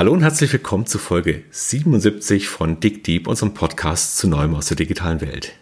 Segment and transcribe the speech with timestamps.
[0.00, 4.68] Hallo und herzlich willkommen zu Folge 77 von Dick Deep, unserem Podcast zu Neuem aus
[4.68, 5.52] der digitalen Welt.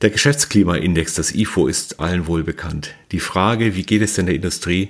[0.00, 2.94] Der Geschäftsklimaindex, das IFO, ist allen wohl bekannt.
[3.12, 4.88] Die Frage, wie geht es denn der Industrie,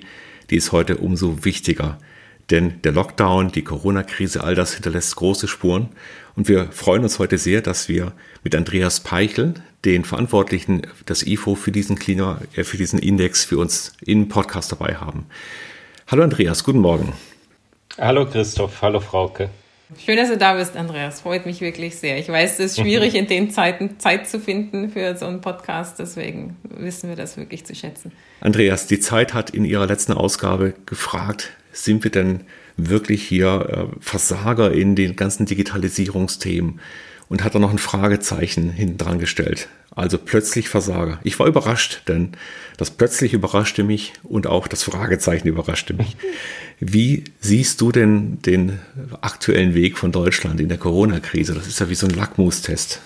[0.49, 1.99] die ist heute umso wichtiger.
[2.51, 5.89] Denn der Lockdown, die Corona-Krise, all das hinterlässt große Spuren.
[6.37, 8.13] Und wir freuen uns heute sehr, dass wir
[8.45, 13.59] mit Andreas Peichel, den Verantwortlichen des IFO für diesen Klima, äh, für diesen Index, für
[13.59, 15.27] uns im Podcast dabei haben.
[16.07, 17.13] Hallo Andreas, guten Morgen.
[17.99, 19.51] Hallo Christoph, hallo Frauke.
[19.99, 21.21] Schön, dass du da bist, Andreas.
[21.21, 22.19] Freut mich wirklich sehr.
[22.19, 25.99] Ich weiß, es ist schwierig, in den Zeiten Zeit zu finden für so einen Podcast.
[25.99, 28.13] Deswegen wissen wir das wirklich zu schätzen.
[28.41, 32.45] Andreas, die Zeit hat in ihrer letzten Ausgabe gefragt, sind wir denn
[32.77, 36.81] wirklich hier äh, Versager in den ganzen Digitalisierungsthemen?
[37.29, 39.69] Und hat da noch ein Fragezeichen hinten dran gestellt.
[39.95, 41.21] Also plötzlich Versager.
[41.23, 42.33] Ich war überrascht, denn
[42.77, 46.17] das plötzlich überraschte mich und auch das Fragezeichen überraschte mich.
[46.81, 48.79] Wie siehst du denn den
[49.21, 51.53] aktuellen Weg von Deutschland in der Corona-Krise?
[51.53, 53.01] Das ist ja wie so ein Lackmustest.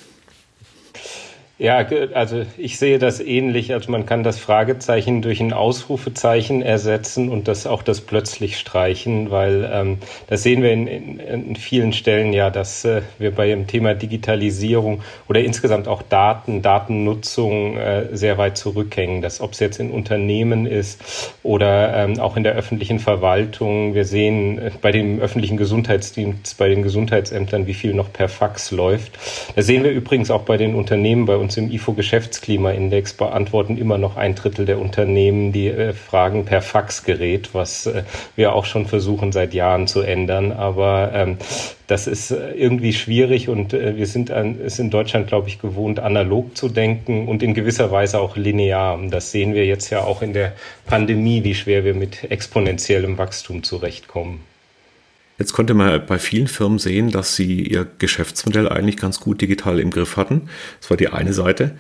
[1.57, 3.73] Ja, also ich sehe das ähnlich.
[3.73, 9.31] Also man kann das Fragezeichen durch ein Ausrufezeichen ersetzen und das auch das plötzlich streichen,
[9.31, 13.47] weil ähm, das sehen wir in, in, in vielen Stellen ja, dass äh, wir bei
[13.47, 19.23] dem Thema Digitalisierung oder insgesamt auch Daten, Datennutzung äh, sehr weit zurückhängen.
[19.23, 23.95] Das, ob es jetzt in Unternehmen ist oder ähm, auch in der öffentlichen Verwaltung.
[23.95, 28.73] Wir sehen äh, bei dem öffentlichen Gesundheitsdienst, bei den Gesundheitsämtern, wie viel noch per Fax
[28.73, 29.13] läuft.
[29.55, 34.17] Das sehen wir übrigens auch bei den Unternehmen, bei uns im IFO-Geschäftsklimaindex beantworten immer noch
[34.17, 38.03] ein Drittel der Unternehmen die äh, Fragen per Faxgerät, was äh,
[38.35, 40.51] wir auch schon versuchen seit Jahren zu ändern.
[40.53, 41.37] Aber ähm,
[41.87, 46.57] das ist äh, irgendwie schwierig und wir sind an, in Deutschland, glaube ich, gewohnt, analog
[46.57, 48.99] zu denken und in gewisser Weise auch linear.
[49.11, 50.55] Das sehen wir jetzt ja auch in der
[50.87, 54.54] Pandemie, wie schwer wir mit exponentiellem Wachstum zurechtkommen.
[55.39, 59.81] Jetzt konnte man bei vielen Firmen sehen, dass sie ihr Geschäftsmodell eigentlich ganz gut digital
[59.81, 60.49] im Griff hatten.
[60.81, 61.77] Das war die eine Seite.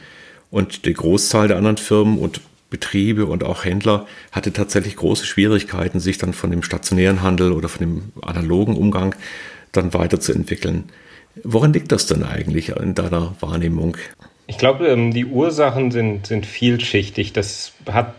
[0.51, 2.41] Und die Großzahl der anderen Firmen und
[2.71, 7.69] Betriebe und auch Händler hatte tatsächlich große Schwierigkeiten, sich dann von dem stationären Handel oder
[7.69, 9.15] von dem analogen Umgang
[9.71, 10.85] dann weiterzuentwickeln.
[11.43, 13.97] Woran liegt das denn eigentlich in deiner Wahrnehmung?
[14.47, 17.33] Ich glaube, ähm, die Ursachen sind, sind vielschichtig.
[17.33, 18.15] Das hat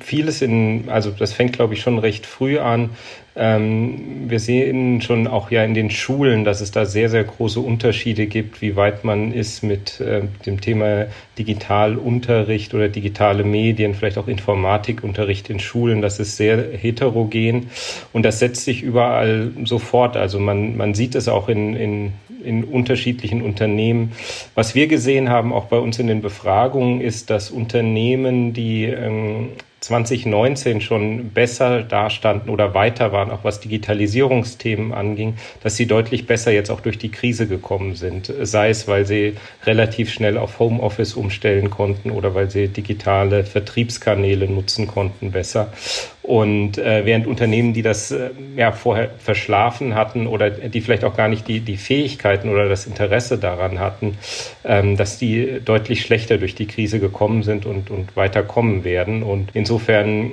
[0.00, 2.90] vieles in, also das fängt, glaube ich, schon recht früh an.
[3.36, 7.60] Ähm, wir sehen schon auch ja in den Schulen, dass es da sehr, sehr große
[7.60, 11.06] Unterschiede gibt, wie weit man ist mit äh, dem Thema
[11.38, 16.02] Digitalunterricht oder digitale Medien, vielleicht auch Informatikunterricht in Schulen.
[16.02, 17.70] Das ist sehr heterogen
[18.12, 20.16] und das setzt sich überall sofort.
[20.16, 22.12] Also man, man sieht es auch in, in,
[22.42, 24.12] in unterschiedlichen Unternehmen.
[24.56, 29.50] Was wir gesehen haben, auch bei uns in den Befragungen, ist, dass Unternehmen, die ähm,
[29.80, 36.52] 2019 schon besser dastanden oder weiter waren, auch was Digitalisierungsthemen anging, dass sie deutlich besser
[36.52, 38.32] jetzt auch durch die Krise gekommen sind.
[38.42, 44.48] Sei es, weil sie relativ schnell auf Homeoffice umstellen konnten oder weil sie digitale Vertriebskanäle
[44.48, 45.72] nutzen konnten besser.
[46.30, 51.16] Und äh, während Unternehmen, die das äh, ja vorher verschlafen hatten oder die vielleicht auch
[51.16, 54.16] gar nicht die, die Fähigkeiten oder das Interesse daran hatten,
[54.64, 59.24] ähm, dass die deutlich schlechter durch die Krise gekommen sind und, und weiterkommen werden.
[59.24, 60.30] Und insofern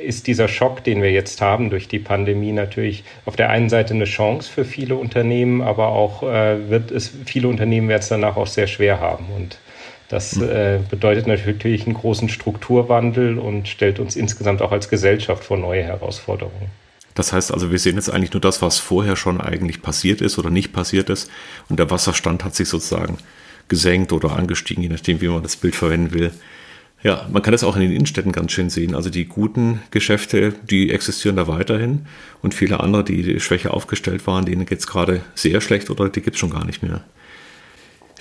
[0.00, 3.92] ist dieser Schock, den wir jetzt haben durch die Pandemie, natürlich auf der einen Seite
[3.92, 8.36] eine Chance für viele Unternehmen, aber auch äh, wird es viele Unternehmen werden es danach
[8.36, 9.24] auch sehr schwer haben.
[9.36, 9.58] Und
[10.10, 15.56] das äh, bedeutet natürlich einen großen Strukturwandel und stellt uns insgesamt auch als Gesellschaft vor
[15.56, 16.66] neue Herausforderungen.
[17.14, 20.36] Das heißt also, wir sehen jetzt eigentlich nur das, was vorher schon eigentlich passiert ist
[20.36, 21.30] oder nicht passiert ist.
[21.68, 23.18] Und der Wasserstand hat sich sozusagen
[23.68, 26.32] gesenkt oder angestiegen, je nachdem, wie man das Bild verwenden will.
[27.04, 28.96] Ja, man kann das auch in den Innenstädten ganz schön sehen.
[28.96, 32.06] Also die guten Geschäfte, die existieren da weiterhin.
[32.42, 36.20] Und viele andere, die schwächer aufgestellt waren, denen geht es gerade sehr schlecht oder die
[36.20, 37.04] gibt es schon gar nicht mehr.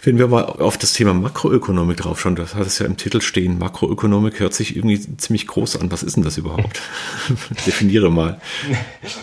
[0.01, 3.19] Wenn wir mal auf das Thema Makroökonomik drauf schauen, das hat es ja im Titel
[3.21, 5.91] stehen, Makroökonomik hört sich irgendwie ziemlich groß an.
[5.91, 6.81] Was ist denn das überhaupt?
[7.65, 8.39] Definiere mal.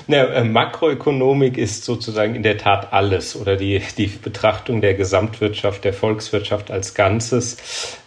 [0.07, 5.85] Na, äh, Makroökonomik ist sozusagen in der Tat alles oder die, die Betrachtung der Gesamtwirtschaft,
[5.85, 7.57] der Volkswirtschaft als Ganzes.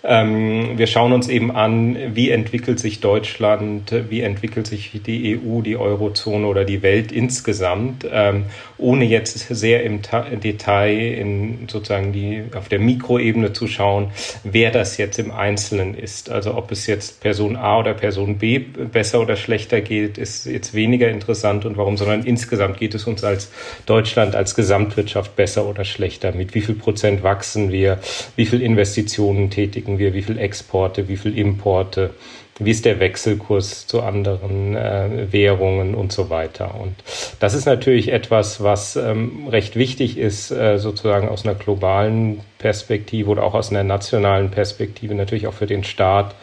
[0.04, 5.62] Ähm, wir schauen uns eben an, wie entwickelt sich Deutschland, wie entwickelt sich die EU,
[5.62, 8.46] die Eurozone oder die Welt insgesamt, ähm,
[8.78, 10.02] ohne jetzt sehr im
[10.42, 14.12] Detail in sozusagen die auf der Mikroebene zu schauen,
[14.44, 16.30] wer das jetzt im Einzelnen ist.
[16.30, 20.74] Also ob es jetzt Person A oder Person B besser oder schlechter geht, ist jetzt
[20.74, 21.66] weniger interessant.
[21.66, 23.52] Und warum, sondern insgesamt geht es uns als
[23.86, 26.32] Deutschland, als Gesamtwirtschaft besser oder schlechter.
[26.34, 28.00] Mit wie viel Prozent wachsen wir,
[28.36, 32.12] wie viel Investitionen tätigen wir, wie viel Exporte, wie viel Importe
[32.60, 36.76] wie ist der Wechselkurs zu anderen äh, Währungen und so weiter.
[36.80, 36.96] Und
[37.40, 43.30] das ist natürlich etwas, was ähm, recht wichtig ist, äh, sozusagen aus einer globalen Perspektive
[43.30, 46.36] oder auch aus einer nationalen Perspektive, natürlich auch für den Staat,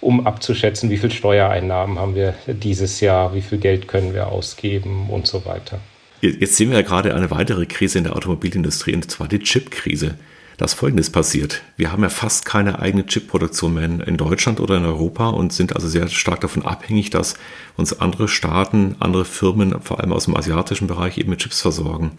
[0.00, 5.10] um abzuschätzen, wie viel Steuereinnahmen haben wir dieses Jahr, wie viel Geld können wir ausgeben
[5.10, 5.78] und so weiter.
[6.20, 10.16] Jetzt sehen wir ja gerade eine weitere Krise in der Automobilindustrie, und zwar die Chip-Krise.
[10.58, 11.62] Da ist Folgendes passiert.
[11.76, 15.76] Wir haben ja fast keine eigene Chipproduktion mehr in, Deutschland oder in Europa und sind
[15.76, 17.36] also sehr stark davon abhängig, dass
[17.76, 22.18] uns andere Staaten, andere Firmen, vor allem aus dem asiatischen Bereich, eben mit Chips versorgen.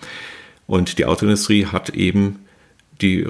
[0.68, 2.45] Und die Autoindustrie hat eben
[3.01, 3.27] die,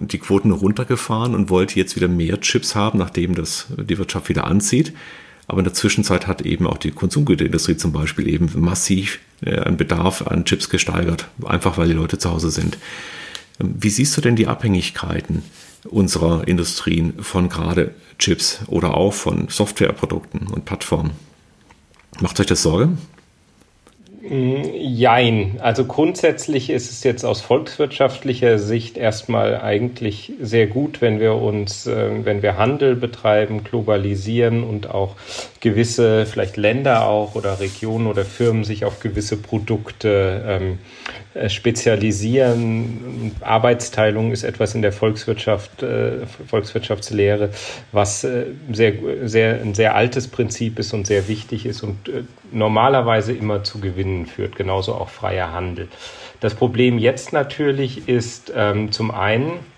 [0.00, 4.48] die Quoten runtergefahren und wollte jetzt wieder mehr Chips haben, nachdem das die Wirtschaft wieder
[4.48, 4.92] anzieht.
[5.46, 9.76] Aber in der Zwischenzeit hat eben auch die Konsumgüterindustrie zum Beispiel eben massiv äh, einen
[9.76, 12.76] Bedarf an Chips gesteigert, einfach weil die Leute zu Hause sind.
[13.62, 15.42] Wie siehst du denn die Abhängigkeiten
[15.84, 21.12] unserer Industrien von gerade Chips oder auch von Softwareprodukten und Plattformen?
[22.20, 22.90] Macht euch das Sorge?
[24.28, 25.58] Mm, jein.
[25.60, 31.88] Also grundsätzlich ist es jetzt aus volkswirtschaftlicher Sicht erstmal eigentlich sehr gut, wenn wir uns,
[31.88, 35.16] äh, wenn wir Handel betreiben, globalisieren und auch
[35.60, 43.32] gewisse, vielleicht Länder auch oder Regionen oder Firmen sich auf gewisse Produkte ähm, äh, spezialisieren.
[43.40, 47.50] Arbeitsteilung ist etwas in der Volkswirtschaft, äh, Volkswirtschaftslehre,
[47.92, 48.92] was äh, sehr,
[49.24, 53.80] sehr, ein sehr altes Prinzip ist und sehr wichtig ist und äh, normalerweise immer zu
[53.80, 55.88] Gewinnen führt, genauso auch freier Handel.
[56.40, 59.71] Das Problem jetzt natürlich ist ähm, zum einen, äh,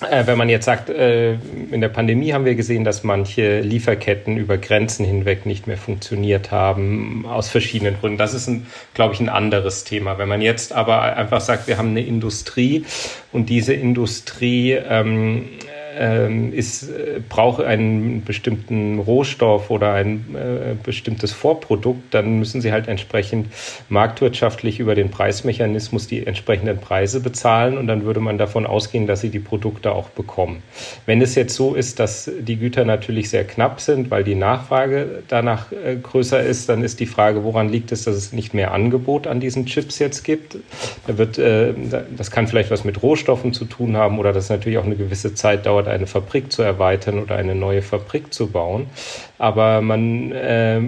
[0.00, 4.56] wenn man jetzt sagt, äh, in der Pandemie haben wir gesehen, dass manche Lieferketten über
[4.56, 8.18] Grenzen hinweg nicht mehr funktioniert haben, aus verschiedenen Gründen.
[8.18, 8.48] Das ist,
[8.94, 10.18] glaube ich, ein anderes Thema.
[10.18, 12.84] Wenn man jetzt aber einfach sagt, wir haben eine Industrie
[13.32, 15.48] und diese Industrie ähm,
[15.98, 22.72] ähm, ist, äh, brauche einen bestimmten Rohstoff oder ein äh, bestimmtes Vorprodukt, dann müssen sie
[22.72, 23.48] halt entsprechend
[23.88, 29.20] marktwirtschaftlich über den Preismechanismus die entsprechenden Preise bezahlen und dann würde man davon ausgehen, dass
[29.20, 30.62] sie die Produkte auch bekommen.
[31.06, 35.22] Wenn es jetzt so ist, dass die Güter natürlich sehr knapp sind, weil die Nachfrage
[35.26, 38.72] danach äh, größer ist, dann ist die Frage, woran liegt es, dass es nicht mehr
[38.72, 40.58] Angebot an diesen Chips jetzt gibt?
[41.06, 41.74] Da wird, äh,
[42.16, 45.34] das kann vielleicht was mit Rohstoffen zu tun haben oder das natürlich auch eine gewisse
[45.34, 48.86] Zeit dauert, eine Fabrik zu erweitern oder eine neue Fabrik zu bauen.
[49.38, 50.80] Aber man äh,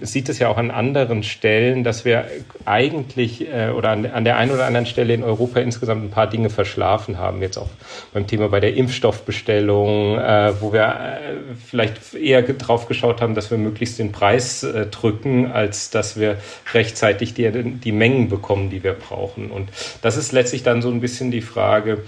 [0.00, 2.24] sieht es ja auch an anderen Stellen, dass wir
[2.64, 6.26] eigentlich äh, oder an, an, der einen oder anderen Stelle in Europa insgesamt ein paar
[6.26, 7.42] Dinge verschlafen haben.
[7.42, 7.68] Jetzt auch
[8.14, 13.50] beim Thema bei der Impfstoffbestellung, äh, wo wir äh, vielleicht eher drauf geschaut haben, dass
[13.50, 16.38] wir möglichst den Preis äh, drücken, als dass wir
[16.72, 19.50] rechtzeitig die, die Mengen bekommen, die wir brauchen.
[19.50, 19.68] Und
[20.00, 21.98] das ist letztlich dann so ein bisschen die Frage,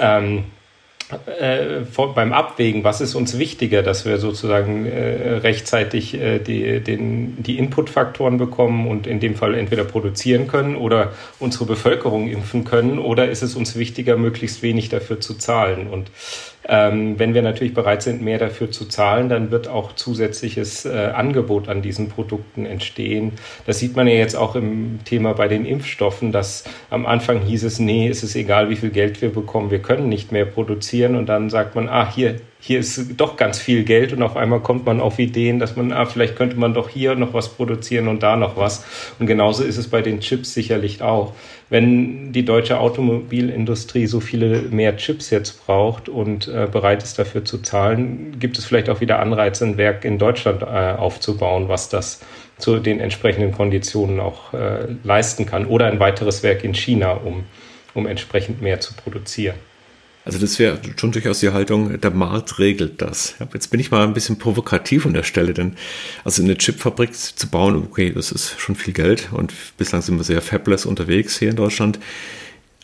[0.00, 0.44] ähm,
[1.26, 1.80] äh,
[2.14, 7.58] beim Abwägen, was ist uns wichtiger, dass wir sozusagen äh, rechtzeitig äh, die, den, die
[7.58, 13.28] Inputfaktoren bekommen und in dem Fall entweder produzieren können oder unsere Bevölkerung impfen können, oder
[13.28, 15.88] ist es uns wichtiger, möglichst wenig dafür zu zahlen?
[15.88, 16.10] Und
[16.68, 21.10] ähm, wenn wir natürlich bereit sind, mehr dafür zu zahlen, dann wird auch zusätzliches äh,
[21.14, 23.32] Angebot an diesen Produkten entstehen.
[23.66, 27.64] Das sieht man ja jetzt auch im Thema bei den Impfstoffen, dass am Anfang hieß
[27.64, 31.16] es, nee, es ist egal, wie viel Geld wir bekommen, wir können nicht mehr produzieren
[31.16, 34.60] und dann sagt man, ah, hier, hier ist doch ganz viel Geld und auf einmal
[34.60, 38.06] kommt man auf Ideen, dass man, ah, vielleicht könnte man doch hier noch was produzieren
[38.06, 38.84] und da noch was.
[39.18, 41.32] Und genauso ist es bei den Chips sicherlich auch.
[41.72, 47.46] Wenn die deutsche Automobilindustrie so viele mehr Chips jetzt braucht und äh, bereit ist dafür
[47.46, 51.88] zu zahlen, gibt es vielleicht auch wieder Anreize, ein Werk in Deutschland äh, aufzubauen, was
[51.88, 52.20] das
[52.58, 57.44] zu den entsprechenden Konditionen auch äh, leisten kann oder ein weiteres Werk in China, um,
[57.94, 59.56] um entsprechend mehr zu produzieren.
[60.24, 63.34] Also das wäre schon durchaus die Haltung, der Markt regelt das.
[63.52, 65.76] Jetzt bin ich mal ein bisschen provokativ an der Stelle, denn
[66.24, 70.24] also eine Chipfabrik zu bauen, okay, das ist schon viel Geld und bislang sind wir
[70.24, 71.98] sehr fabless unterwegs hier in Deutschland.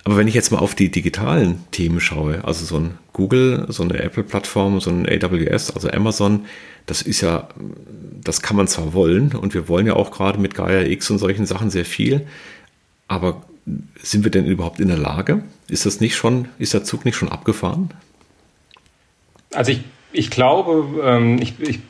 [0.04, 3.82] Aber wenn ich jetzt mal auf die digitalen Themen schaue, also so ein Google, so
[3.82, 6.46] eine Apple-Plattform, so ein AWS, also Amazon,
[6.86, 7.48] das ist ja,
[8.24, 11.18] das kann man zwar wollen und wir wollen ja auch gerade mit Gaia X und
[11.18, 12.26] solchen Sachen sehr viel,
[13.06, 13.44] aber
[14.02, 15.42] sind wir denn überhaupt in der Lage?
[15.68, 17.90] Ist das nicht schon, ist der Zug nicht schon abgefahren?
[19.54, 19.82] Also ich,
[20.12, 21.80] ich glaube, ähm, ich, ich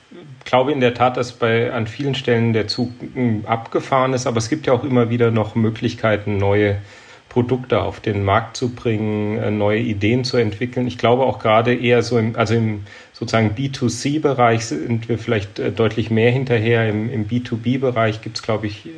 [0.44, 4.38] glaube in der Tat, dass bei an vielen Stellen der Zug hm, abgefahren ist, aber
[4.38, 6.80] es gibt ja auch immer wieder noch Möglichkeiten, neue
[7.28, 10.86] Produkte auf den Markt zu bringen, äh, neue Ideen zu entwickeln.
[10.86, 12.84] Ich glaube auch gerade eher so im, also im
[13.18, 16.88] sozusagen B2C-Bereich sind wir vielleicht äh, deutlich mehr hinterher.
[16.88, 18.90] Im, im B2B-Bereich gibt es, glaube ich, äh,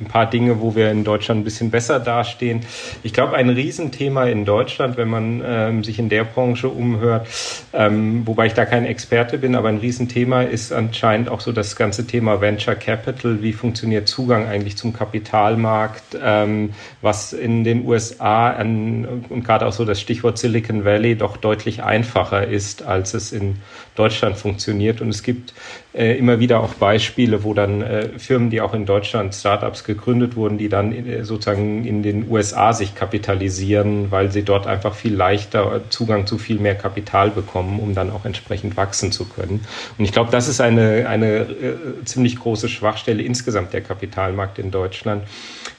[0.00, 2.60] ein paar Dinge, wo wir in Deutschland ein bisschen besser dastehen.
[3.02, 7.26] Ich glaube, ein Riesenthema in Deutschland, wenn man ähm, sich in der Branche umhört,
[7.72, 11.74] ähm, wobei ich da kein Experte bin, aber ein Riesenthema ist anscheinend auch so das
[11.74, 13.42] ganze Thema Venture Capital.
[13.42, 16.16] Wie funktioniert Zugang eigentlich zum Kapitalmarkt?
[16.22, 16.70] Ähm,
[17.02, 21.82] was in den USA an, und gerade auch so das Stichwort Silicon Valley doch deutlich
[21.82, 25.00] einfacher ist, als es in and Deutschland funktioniert.
[25.00, 25.52] Und es gibt
[25.94, 30.36] äh, immer wieder auch Beispiele, wo dann äh, Firmen, die auch in Deutschland Startups gegründet
[30.36, 35.14] wurden, die dann äh, sozusagen in den USA sich kapitalisieren, weil sie dort einfach viel
[35.14, 39.64] leichter Zugang zu viel mehr Kapital bekommen, um dann auch entsprechend wachsen zu können.
[39.98, 41.74] Und ich glaube, das ist eine, eine äh,
[42.04, 45.24] ziemlich große Schwachstelle insgesamt der Kapitalmarkt in Deutschland.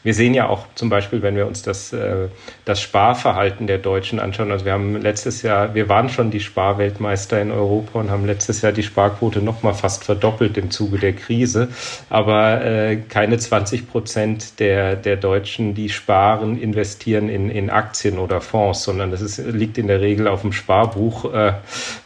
[0.02, 2.30] Wir sehen ja auch zum Beispiel, wenn wir uns das, äh,
[2.64, 4.52] das Sparverhalten der Deutschen anschauen.
[4.52, 8.62] Also wir haben letztes Jahr, wir waren schon die Sparweltmeister in Europa und haben letztes
[8.62, 11.70] Jahr die Sparquote noch mal fast verdoppelt im Zuge der Krise.
[12.10, 18.42] Aber äh, keine 20 Prozent der, der Deutschen, die sparen, investieren in, in Aktien oder
[18.42, 21.54] Fonds, sondern das ist, liegt in der Regel auf dem Sparbuch äh,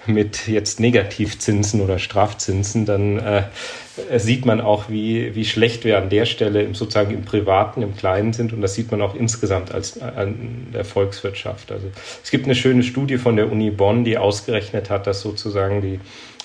[0.05, 2.85] mit jetzt Negativzinsen oder Strafzinsen.
[2.85, 3.43] Dann äh,
[4.17, 7.95] sieht man auch, wie, wie schlecht wir an der Stelle im, sozusagen im Privaten, im
[7.95, 8.51] Kleinen sind.
[8.53, 11.71] Und das sieht man auch insgesamt als an der Volkswirtschaft.
[11.71, 11.87] Also
[12.23, 15.99] es gibt eine schöne Studie von der Uni Bonn, die ausgerechnet hat, dass sozusagen die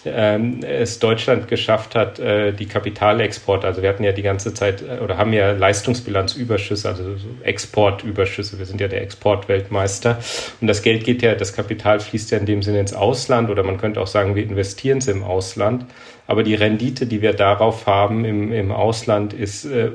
[0.05, 4.83] ähm, es Deutschland geschafft hat, äh, die Kapitalexporte, also wir hatten ja die ganze Zeit
[4.83, 10.19] äh, oder haben ja Leistungsbilanzüberschüsse, also so Exportüberschüsse, wir sind ja der Exportweltmeister
[10.61, 13.62] und das Geld geht ja, das Kapital fließt ja in dem Sinne ins Ausland oder
[13.64, 15.85] man könnte auch sagen, wir investieren es im Ausland
[16.28, 19.92] aber die Rendite, die wir darauf haben im, im Ausland, ist äh,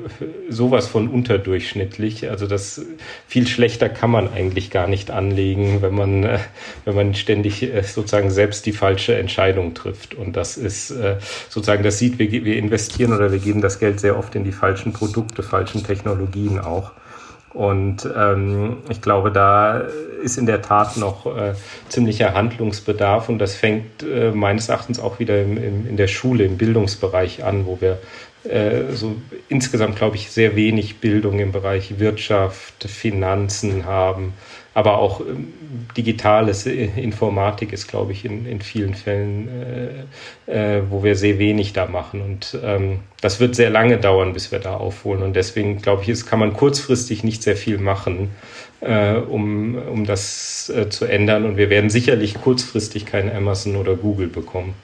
[0.48, 2.28] sowas von unterdurchschnittlich.
[2.28, 2.84] Also das
[3.28, 6.38] viel schlechter kann man eigentlich gar nicht anlegen, wenn man, äh,
[6.84, 10.16] wenn man ständig äh, sozusagen selbst die falsche Entscheidung trifft.
[10.16, 14.00] Und das ist äh, sozusagen, das sieht, wir, wir investieren oder wir geben das Geld
[14.00, 16.90] sehr oft in die falschen Produkte, falschen Technologien auch.
[17.54, 19.78] Und ähm, ich glaube, da
[20.22, 21.54] ist in der Tat noch äh,
[21.88, 23.28] ziemlicher Handlungsbedarf.
[23.28, 27.44] Und das fängt äh, meines Erachtens auch wieder im, im, in der Schule, im Bildungsbereich
[27.44, 27.98] an, wo wir
[28.42, 29.14] äh, so
[29.48, 34.34] insgesamt, glaube ich, sehr wenig Bildung im Bereich Wirtschaft, Finanzen haben
[34.74, 35.52] aber auch ähm,
[35.96, 39.48] digitales Informatik ist, glaube ich, in, in vielen Fällen,
[40.46, 42.20] äh, äh, wo wir sehr wenig da machen.
[42.20, 45.22] Und ähm, das wird sehr lange dauern, bis wir da aufholen.
[45.22, 48.30] Und deswegen, glaube ich, ist, kann man kurzfristig nicht sehr viel machen,
[48.80, 51.44] äh, um, um das äh, zu ändern.
[51.44, 54.74] Und wir werden sicherlich kurzfristig kein Amazon oder Google bekommen.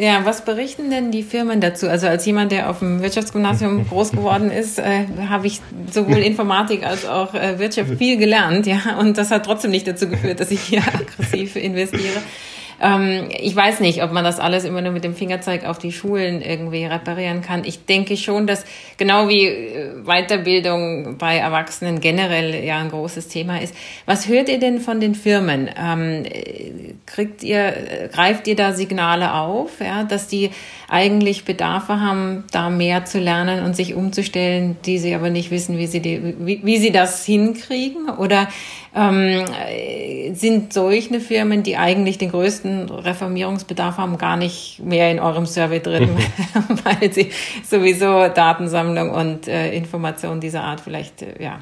[0.00, 1.88] Ja, was berichten denn die Firmen dazu?
[1.88, 6.86] Also als jemand, der auf dem Wirtschaftsgymnasium groß geworden ist, äh, habe ich sowohl Informatik
[6.86, 10.52] als auch äh, Wirtschaft viel gelernt, ja, und das hat trotzdem nicht dazu geführt, dass
[10.52, 12.22] ich hier aggressiv investiere.
[12.80, 15.92] Ähm, ich weiß nicht, ob man das alles immer nur mit dem Fingerzeig auf die
[15.92, 17.64] Schulen irgendwie reparieren kann.
[17.64, 18.64] Ich denke schon, dass
[18.96, 23.74] genau wie äh, Weiterbildung bei Erwachsenen generell ja ein großes Thema ist.
[24.06, 25.68] Was hört ihr denn von den Firmen?
[25.76, 26.24] Ähm,
[27.06, 30.50] kriegt ihr, greift ihr da Signale auf, ja, dass die
[30.88, 35.78] eigentlich Bedarfe haben, da mehr zu lernen und sich umzustellen, die sie aber nicht wissen,
[35.78, 38.08] wie sie, die, wie, wie sie das hinkriegen?
[38.08, 38.48] Oder
[38.98, 45.46] ähm, sind solche Firmen, die eigentlich den größten Reformierungsbedarf haben, gar nicht mehr in eurem
[45.46, 46.10] Survey drin,
[46.84, 47.30] weil sie
[47.64, 51.60] sowieso Datensammlung und äh, Informationen dieser Art vielleicht äh, ja,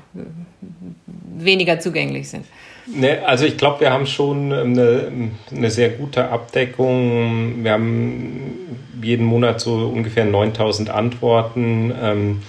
[1.36, 2.46] weniger zugänglich sind?
[2.86, 7.64] Ne, also ich glaube, wir haben schon eine, eine, sehr gute Abdeckung.
[7.64, 12.42] Wir haben jeden Monat so ungefähr 9000 Antworten, ähm,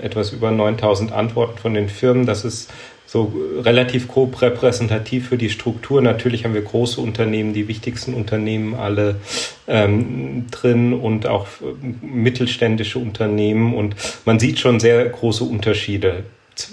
[0.00, 2.24] etwas über 9000 Antworten von den Firmen.
[2.24, 2.70] Das ist
[3.12, 3.30] so
[3.62, 6.00] relativ grob repräsentativ für die Struktur.
[6.00, 9.16] Natürlich haben wir große Unternehmen, die wichtigsten Unternehmen alle
[9.68, 11.46] ähm, drin und auch
[12.00, 13.74] mittelständische Unternehmen.
[13.74, 16.24] Und man sieht schon sehr große Unterschiede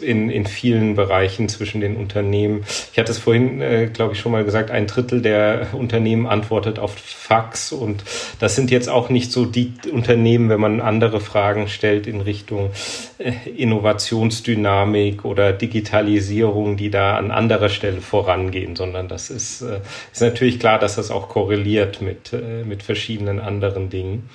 [0.01, 2.63] in, in vielen Bereichen zwischen den Unternehmen.
[2.91, 6.79] Ich hatte es vorhin, äh, glaube ich, schon mal gesagt, ein Drittel der Unternehmen antwortet
[6.79, 8.03] auf Fax und
[8.39, 12.71] das sind jetzt auch nicht so die Unternehmen, wenn man andere Fragen stellt in Richtung
[13.17, 19.79] äh, Innovationsdynamik oder Digitalisierung, die da an anderer Stelle vorangehen, sondern das ist, äh,
[20.11, 24.29] ist natürlich klar, dass das auch korreliert mit, äh, mit verschiedenen anderen Dingen.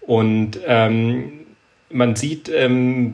[0.00, 1.32] Und ähm,
[1.90, 3.12] man sieht ähm,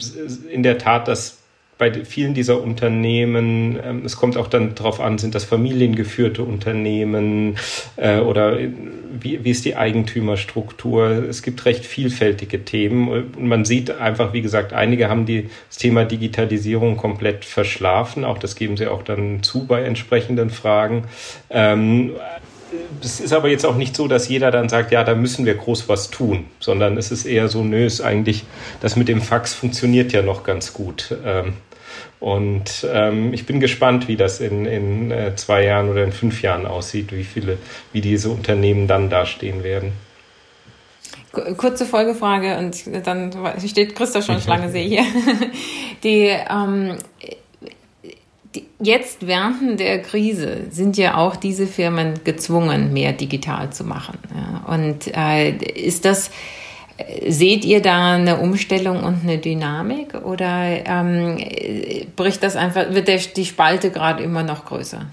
[0.51, 1.39] in der Tat, dass
[1.79, 7.57] bei vielen dieser Unternehmen, ähm, es kommt auch dann darauf an, sind das familiengeführte Unternehmen
[7.97, 11.25] äh, oder wie, wie ist die Eigentümerstruktur?
[11.29, 15.77] Es gibt recht vielfältige Themen und man sieht einfach, wie gesagt, einige haben die, das
[15.77, 18.25] Thema Digitalisierung komplett verschlafen.
[18.25, 21.05] Auch das geben sie auch dann zu bei entsprechenden Fragen.
[21.51, 22.13] Ähm,
[23.03, 25.55] es ist aber jetzt auch nicht so, dass jeder dann sagt, ja, da müssen wir
[25.55, 28.45] groß was tun, sondern es ist eher so, nö, ist eigentlich,
[28.81, 31.17] das mit dem Fax funktioniert ja noch ganz gut.
[31.25, 31.55] Ähm,
[32.21, 36.43] und ähm, ich bin gespannt, wie das in, in äh, zwei Jahren oder in fünf
[36.43, 37.59] Jahren aussieht, wie viele,
[37.93, 39.93] wie diese Unternehmen dann dastehen werden.
[41.57, 43.31] Kurze Folgefrage und dann
[43.67, 45.05] steht Christa schon Schlange, sehe ich hier.
[46.03, 46.97] Die, ähm,
[48.55, 54.19] die, jetzt während der Krise sind ja auch diese Firmen gezwungen, mehr digital zu machen.
[54.35, 54.75] Ja.
[54.75, 56.31] Und äh, ist das
[57.29, 61.39] Seht ihr da eine Umstellung und eine Dynamik oder ähm,
[62.17, 65.07] bricht das einfach, wird der, die Spalte gerade immer noch größer?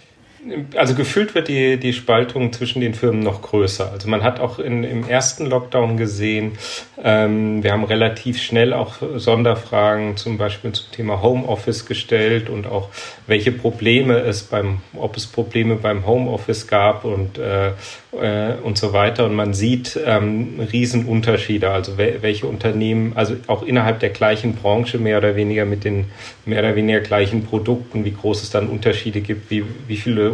[0.76, 3.92] Also gefühlt wird die, die Spaltung zwischen den Firmen noch größer.
[3.92, 6.54] Also man hat auch in, im ersten Lockdown gesehen,
[7.02, 12.90] ähm, wir haben relativ schnell auch Sonderfragen zum Beispiel zum Thema Homeoffice gestellt und auch
[13.26, 17.72] welche Probleme es beim, ob es Probleme beim Homeoffice gab und, äh,
[18.22, 19.26] äh, und so weiter.
[19.26, 25.18] Und man sieht ähm, Riesenunterschiede, also welche Unternehmen, also auch innerhalb der gleichen Branche mehr
[25.18, 26.06] oder weniger mit den
[26.46, 30.34] mehr oder weniger gleichen Produkten, wie groß es dann Unterschiede gibt, wie, wie viele,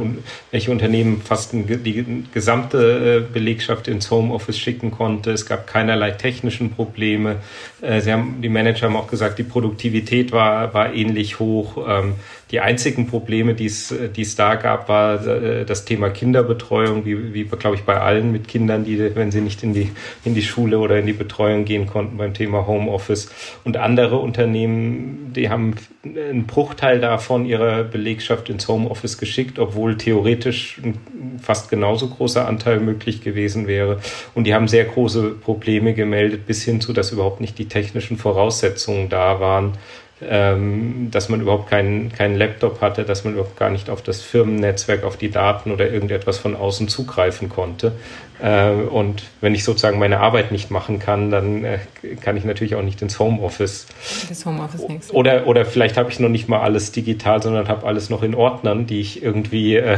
[0.51, 5.31] welche Unternehmen fast die gesamte äh, Belegschaft ins Homeoffice schicken konnte.
[5.31, 7.37] Es gab keinerlei technischen Probleme.
[7.81, 11.77] Äh, sie haben, die Manager haben auch gesagt, die Produktivität war, war ähnlich hoch.
[11.87, 12.15] Ähm,
[12.51, 17.33] die einzigen Probleme, die es, die es da gab, war äh, das Thema Kinderbetreuung, wie,
[17.33, 19.91] wie glaube ich, bei allen mit Kindern, die, wenn sie nicht in die,
[20.23, 23.29] in die Schule oder in die Betreuung gehen konnten beim Thema Homeoffice.
[23.63, 30.81] Und andere Unternehmen, die haben einen Bruchteil davon ihrer Belegschaft ins Homeoffice geschickt, obwohl theoretisch
[30.83, 30.95] ein
[31.39, 33.99] fast genauso großer Anteil möglich gewesen wäre.
[34.33, 38.17] Und die haben sehr große Probleme gemeldet, bis hin zu, dass überhaupt nicht die technischen
[38.17, 39.73] Voraussetzungen da waren,
[40.21, 44.21] ähm, dass man überhaupt keinen, keinen Laptop hatte, dass man überhaupt gar nicht auf das
[44.21, 47.93] Firmennetzwerk, auf die Daten oder irgendetwas von außen zugreifen konnte.
[48.41, 51.79] Äh, und wenn ich sozusagen meine Arbeit nicht machen kann, dann äh,
[52.21, 53.87] kann ich natürlich auch nicht ins Homeoffice.
[54.29, 55.11] Das Homeoffice nichts.
[55.11, 58.35] Oder, oder vielleicht habe ich noch nicht mal alles digital, sondern habe alles noch in
[58.35, 59.97] Ordnern, die ich irgendwie äh,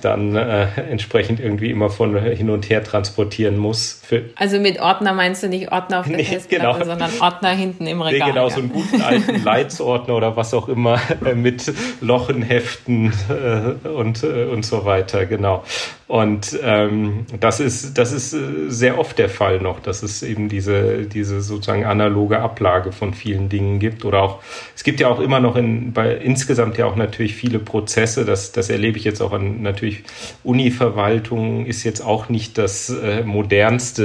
[0.00, 4.00] dann äh, entsprechend irgendwie immer von hin und her transportieren muss.
[4.02, 6.84] Für also mit Ordner meinst du nicht Ordner auf der nee, Festplatte, genau.
[6.84, 8.28] sondern Ordner hinten im Regal.
[8.28, 8.54] Nee, genau, ja.
[8.54, 14.64] so einen guten alten Leitsordner oder was auch immer äh, mit Lochenheften äh, und, und
[14.64, 15.62] so weiter, genau.
[16.08, 18.38] Und ähm, das ist, das ist äh,
[18.68, 23.48] sehr oft der Fall noch, dass es eben diese, diese sozusagen analoge Ablage von vielen
[23.48, 24.04] Dingen gibt.
[24.04, 24.42] Oder auch,
[24.74, 28.24] es gibt ja auch immer noch in, bei insgesamt ja auch natürlich viele Prozesse.
[28.24, 30.04] Das, das erlebe ich jetzt auch an natürlich
[30.44, 34.04] Uni-Verwaltung ist jetzt auch nicht das äh, modernste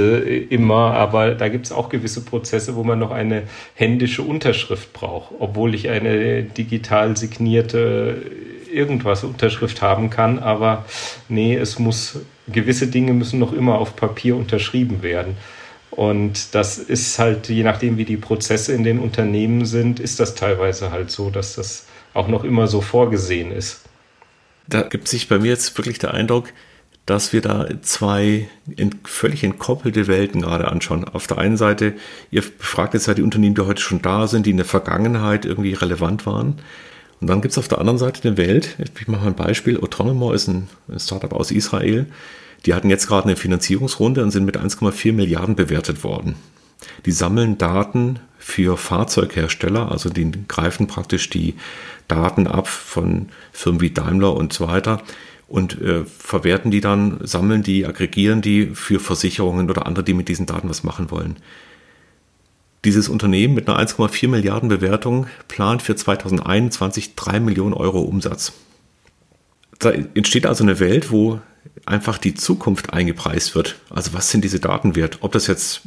[0.50, 5.32] immer, aber da gibt es auch gewisse Prozesse, wo man noch eine händische Unterschrift braucht,
[5.38, 8.22] obwohl ich eine digital signierte
[8.72, 10.84] irgendwas Unterschrift haben kann, aber
[11.28, 15.36] nee, es muss, gewisse Dinge müssen noch immer auf Papier unterschrieben werden.
[15.90, 20.34] Und das ist halt, je nachdem, wie die Prozesse in den Unternehmen sind, ist das
[20.34, 23.82] teilweise halt so, dass das auch noch immer so vorgesehen ist.
[24.68, 26.52] Da gibt sich bei mir jetzt wirklich der Eindruck,
[27.08, 28.48] dass wir da zwei
[29.04, 31.04] völlig entkoppelte Welten gerade anschauen.
[31.04, 31.94] Auf der einen Seite,
[32.30, 35.46] ihr befragt jetzt ja die Unternehmen, die heute schon da sind, die in der Vergangenheit
[35.46, 36.60] irgendwie relevant waren.
[37.20, 39.80] Und dann gibt es auf der anderen Seite eine Welt, ich mache mal ein Beispiel,
[39.80, 42.06] Autonomor ist ein Startup aus Israel,
[42.66, 46.36] die hatten jetzt gerade eine Finanzierungsrunde und sind mit 1,4 Milliarden bewertet worden.
[47.06, 51.54] Die sammeln Daten für Fahrzeughersteller, also die greifen praktisch die
[52.06, 55.02] Daten ab von Firmen wie Daimler und so weiter
[55.48, 60.28] und äh, verwerten die dann, sammeln die, aggregieren die für Versicherungen oder andere, die mit
[60.28, 61.36] diesen Daten was machen wollen.
[62.84, 68.52] Dieses Unternehmen mit einer 1,4 Milliarden Bewertung plant für 2021 3 Millionen Euro Umsatz.
[69.78, 71.40] Da entsteht also eine Welt, wo
[71.86, 73.76] einfach die Zukunft eingepreist wird.
[73.90, 75.18] Also was sind diese Daten wert?
[75.20, 75.82] Ob das jetzt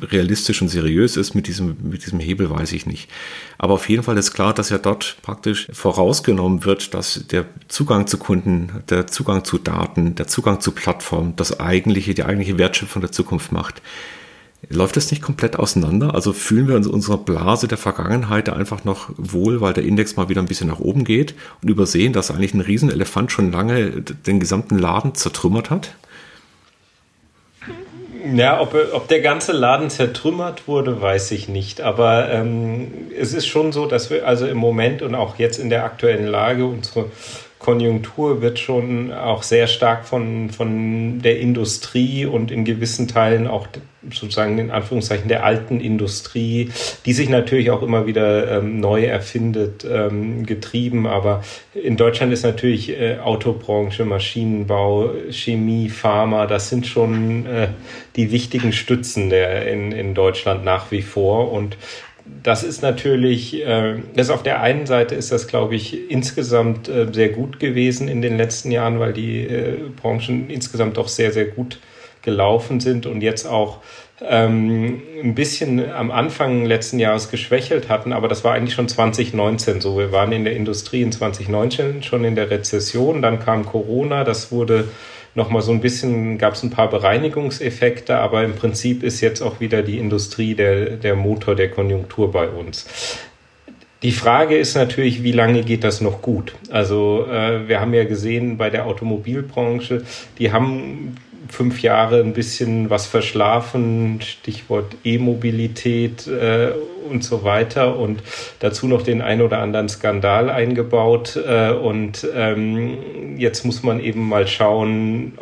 [0.00, 3.10] realistisch und seriös ist mit diesem, mit diesem Hebel, weiß ich nicht.
[3.58, 8.06] Aber auf jeden Fall ist klar, dass ja dort praktisch vorausgenommen wird, dass der Zugang
[8.06, 13.02] zu Kunden, der Zugang zu Daten, der Zugang zu Plattformen das eigentliche, die eigentliche Wertschöpfung
[13.02, 13.82] der Zukunft macht.
[14.68, 16.14] Läuft das nicht komplett auseinander?
[16.14, 20.16] Also fühlen wir uns in unserer Blase der Vergangenheit einfach noch wohl, weil der Index
[20.16, 23.90] mal wieder ein bisschen nach oben geht und übersehen, dass eigentlich ein Riesenelefant schon lange
[23.90, 25.94] den gesamten Laden zertrümmert hat?
[28.34, 31.80] Ja, ob, ob der ganze Laden zertrümmert wurde, weiß ich nicht.
[31.80, 35.70] Aber ähm, es ist schon so, dass wir also im Moment und auch jetzt in
[35.70, 37.06] der aktuellen Lage unsere
[37.58, 43.66] Konjunktur wird schon auch sehr stark von, von der Industrie und in gewissen Teilen auch
[44.12, 46.70] sozusagen in Anführungszeichen der alten Industrie,
[47.06, 51.06] die sich natürlich auch immer wieder ähm, neu erfindet, ähm, getrieben.
[51.06, 51.42] Aber
[51.74, 57.68] in Deutschland ist natürlich äh, Autobranche, Maschinenbau, Chemie, Pharma, das sind schon äh,
[58.16, 61.52] die wichtigen Stützen der in, in Deutschland nach wie vor.
[61.52, 61.76] Und
[62.46, 67.08] das ist natürlich, äh, das auf der einen Seite ist das, glaube ich, insgesamt äh,
[67.12, 71.46] sehr gut gewesen in den letzten Jahren, weil die äh, Branchen insgesamt doch sehr, sehr
[71.46, 71.80] gut
[72.22, 73.78] gelaufen sind und jetzt auch
[74.20, 79.80] ähm, ein bisschen am Anfang letzten Jahres geschwächelt hatten, aber das war eigentlich schon 2019
[79.80, 79.98] so.
[79.98, 84.52] Wir waren in der Industrie in 2019 schon in der Rezession, dann kam Corona, das
[84.52, 84.88] wurde
[85.36, 89.60] nochmal so ein bisschen, gab es ein paar Bereinigungseffekte, aber im Prinzip ist jetzt auch
[89.60, 92.86] wieder die Industrie der, der Motor der Konjunktur bei uns.
[94.02, 96.54] Die Frage ist natürlich, wie lange geht das noch gut?
[96.70, 100.04] Also äh, wir haben ja gesehen bei der Automobilbranche,
[100.38, 101.16] die haben
[101.48, 106.72] fünf Jahre ein bisschen was verschlafen, Stichwort E-Mobilität äh,
[107.08, 108.22] und so weiter und
[108.58, 114.28] dazu noch den ein oder anderen Skandal eingebaut äh, und ähm, jetzt muss man eben
[114.28, 115.38] mal schauen,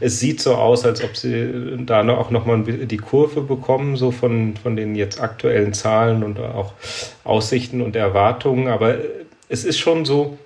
[0.00, 4.54] es sieht so aus, als ob sie da auch nochmal die Kurve bekommen, so von,
[4.56, 6.72] von den jetzt aktuellen Zahlen und auch
[7.24, 8.96] Aussichten und Erwartungen, aber
[9.48, 10.38] es ist schon so,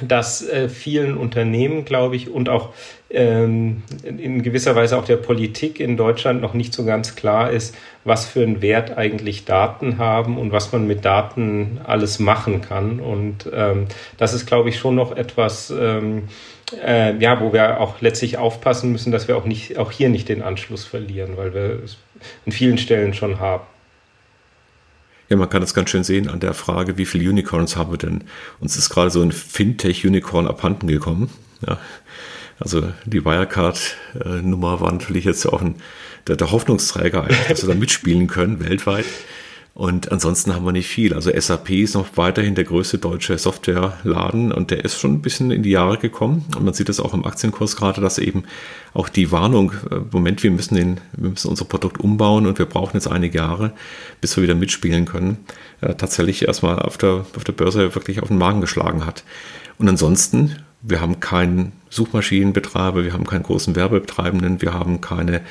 [0.00, 2.70] dass äh, vielen Unternehmen, glaube ich, und auch
[3.10, 7.76] ähm, in gewisser Weise auch der Politik in Deutschland noch nicht so ganz klar ist,
[8.04, 13.00] was für einen Wert eigentlich Daten haben und was man mit Daten alles machen kann.
[13.00, 16.28] Und ähm, das ist, glaube ich, schon noch etwas, ähm,
[16.84, 20.30] äh, ja, wo wir auch letztlich aufpassen müssen, dass wir auch nicht, auch hier nicht
[20.30, 21.98] den Anschluss verlieren, weil wir es
[22.46, 23.64] an vielen Stellen schon haben.
[25.32, 27.96] Ja, man kann das ganz schön sehen an der Frage, wie viele Unicorns haben wir
[27.96, 28.24] denn?
[28.60, 31.30] Uns ist gerade so ein Fintech-Unicorn abhanden gekommen.
[31.66, 31.78] Ja.
[32.60, 35.76] Also die Wirecard-Nummer war natürlich jetzt auch ein,
[36.26, 39.06] der, der Hoffnungsträger, dass wir da mitspielen können weltweit.
[39.74, 41.14] Und ansonsten haben wir nicht viel.
[41.14, 45.50] Also SAP ist noch weiterhin der größte deutsche Softwareladen und der ist schon ein bisschen
[45.50, 46.44] in die Jahre gekommen.
[46.54, 48.44] Und man sieht das auch im Aktienkurs gerade, dass eben
[48.92, 52.66] auch die Warnung, äh, Moment, wir müssen, den, wir müssen unser Produkt umbauen und wir
[52.66, 53.72] brauchen jetzt einige Jahre,
[54.20, 55.38] bis wir wieder mitspielen können,
[55.80, 59.24] äh, tatsächlich erstmal auf der, auf der Börse wirklich auf den Magen geschlagen hat.
[59.78, 65.42] Und ansonsten, wir haben keinen Suchmaschinenbetreiber, wir haben keinen großen Werbebetreibenden, wir haben keine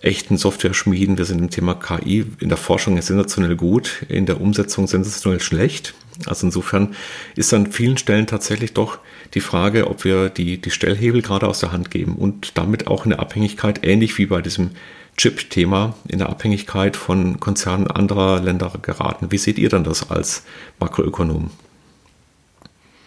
[0.00, 1.18] echten Software-Schmieden.
[1.18, 5.94] Wir sind im Thema KI in der Forschung sensationell gut, in der Umsetzung sensationell schlecht.
[6.26, 6.94] Also insofern
[7.36, 8.98] ist an vielen Stellen tatsächlich doch
[9.34, 13.04] die Frage, ob wir die, die Stellhebel gerade aus der Hand geben und damit auch
[13.04, 14.70] in der Abhängigkeit, ähnlich wie bei diesem
[15.16, 19.30] Chip-Thema, in der Abhängigkeit von Konzernen anderer Länder geraten.
[19.30, 20.44] Wie seht ihr dann das als
[20.78, 21.50] Makroökonom?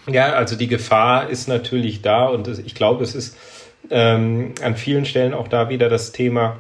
[0.08, 3.38] Ja, also die Gefahr ist natürlich da und ich glaube, es ist
[3.90, 6.58] ähm, an vielen Stellen auch da wieder das Thema,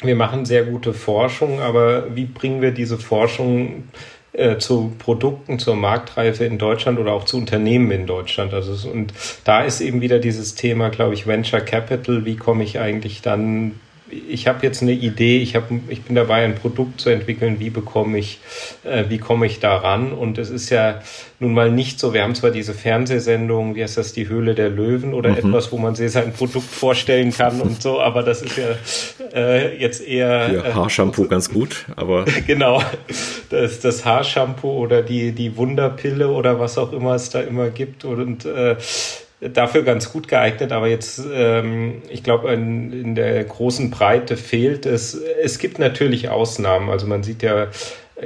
[0.00, 3.84] wir machen sehr gute Forschung, aber wie bringen wir diese Forschung
[4.32, 8.54] äh, zu Produkten, zur Marktreife in Deutschland oder auch zu Unternehmen in Deutschland.
[8.54, 9.12] Also und
[9.44, 12.24] da ist eben wieder dieses Thema, glaube ich, Venture Capital.
[12.24, 16.44] Wie komme ich eigentlich dann ich habe jetzt eine Idee, ich, hab, ich bin dabei,
[16.44, 18.38] ein Produkt zu entwickeln, wie bekomme ich,
[18.84, 20.12] äh, wie komme ich daran?
[20.12, 21.00] Und es ist ja
[21.40, 24.70] nun mal nicht so, wir haben zwar diese Fernsehsendung, wie heißt das, die Höhle der
[24.70, 25.36] Löwen oder mhm.
[25.36, 28.68] etwas, wo man sich sein Produkt vorstellen kann und so, aber das ist ja
[29.34, 30.50] äh, jetzt eher...
[30.52, 32.24] Ja, Haarshampoo äh, ganz gut, aber...
[32.46, 32.82] genau,
[33.50, 38.04] das, das Haarshampoo oder die, die Wunderpille oder was auch immer es da immer gibt
[38.04, 38.44] und...
[38.44, 38.76] Äh,
[39.40, 44.84] dafür ganz gut geeignet, aber jetzt, ähm, ich glaube, in, in der großen Breite fehlt
[44.84, 45.14] es.
[45.14, 46.90] Es gibt natürlich Ausnahmen.
[46.90, 47.68] Also man sieht ja,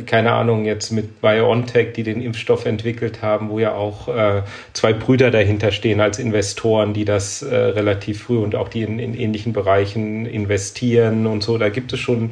[0.06, 4.94] keine Ahnung, jetzt mit BioNTech, die den Impfstoff entwickelt haben, wo ja auch äh, zwei
[4.94, 9.14] Brüder dahinter stehen als Investoren, die das äh, relativ früh und auch die in, in
[9.14, 11.58] ähnlichen Bereichen investieren und so.
[11.58, 12.30] Da gibt es schon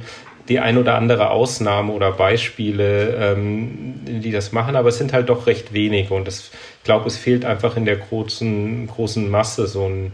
[0.50, 5.28] die ein oder andere Ausnahme oder Beispiele, ähm, die das machen, aber es sind halt
[5.28, 9.68] doch recht wenige und das, ich glaube, es fehlt einfach in der großen, großen Masse
[9.68, 10.12] so ein,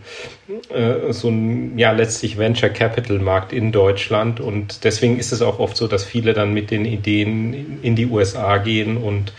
[0.69, 5.59] äh, so ein, ja, letztlich Venture Capital Markt in Deutschland und deswegen ist es auch
[5.59, 9.33] oft so, dass viele dann mit den Ideen in die USA gehen und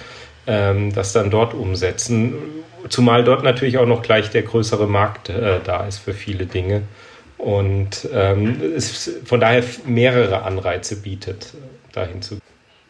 [0.47, 2.33] ähm, das dann dort umsetzen.
[2.89, 6.81] Zumal dort natürlich auch noch gleich der größere Markt äh, da ist für viele Dinge
[7.37, 11.53] und ähm, es von daher mehrere Anreize bietet,
[11.93, 12.39] dahin zu.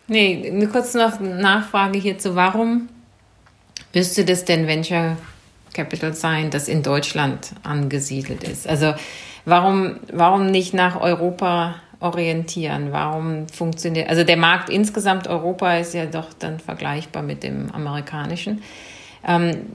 [0.08, 2.36] Nee, eine kurze noch Nachfrage hierzu.
[2.36, 2.88] Warum
[3.94, 5.18] müsste das denn Venture
[5.74, 8.68] Capital sein, das in Deutschland angesiedelt ist?
[8.68, 8.94] Also
[9.44, 12.92] warum, warum nicht nach Europa orientieren?
[12.92, 18.62] Warum funktioniert, also der Markt insgesamt Europa ist ja doch dann vergleichbar mit dem amerikanischen.
[19.28, 19.68] Ähm,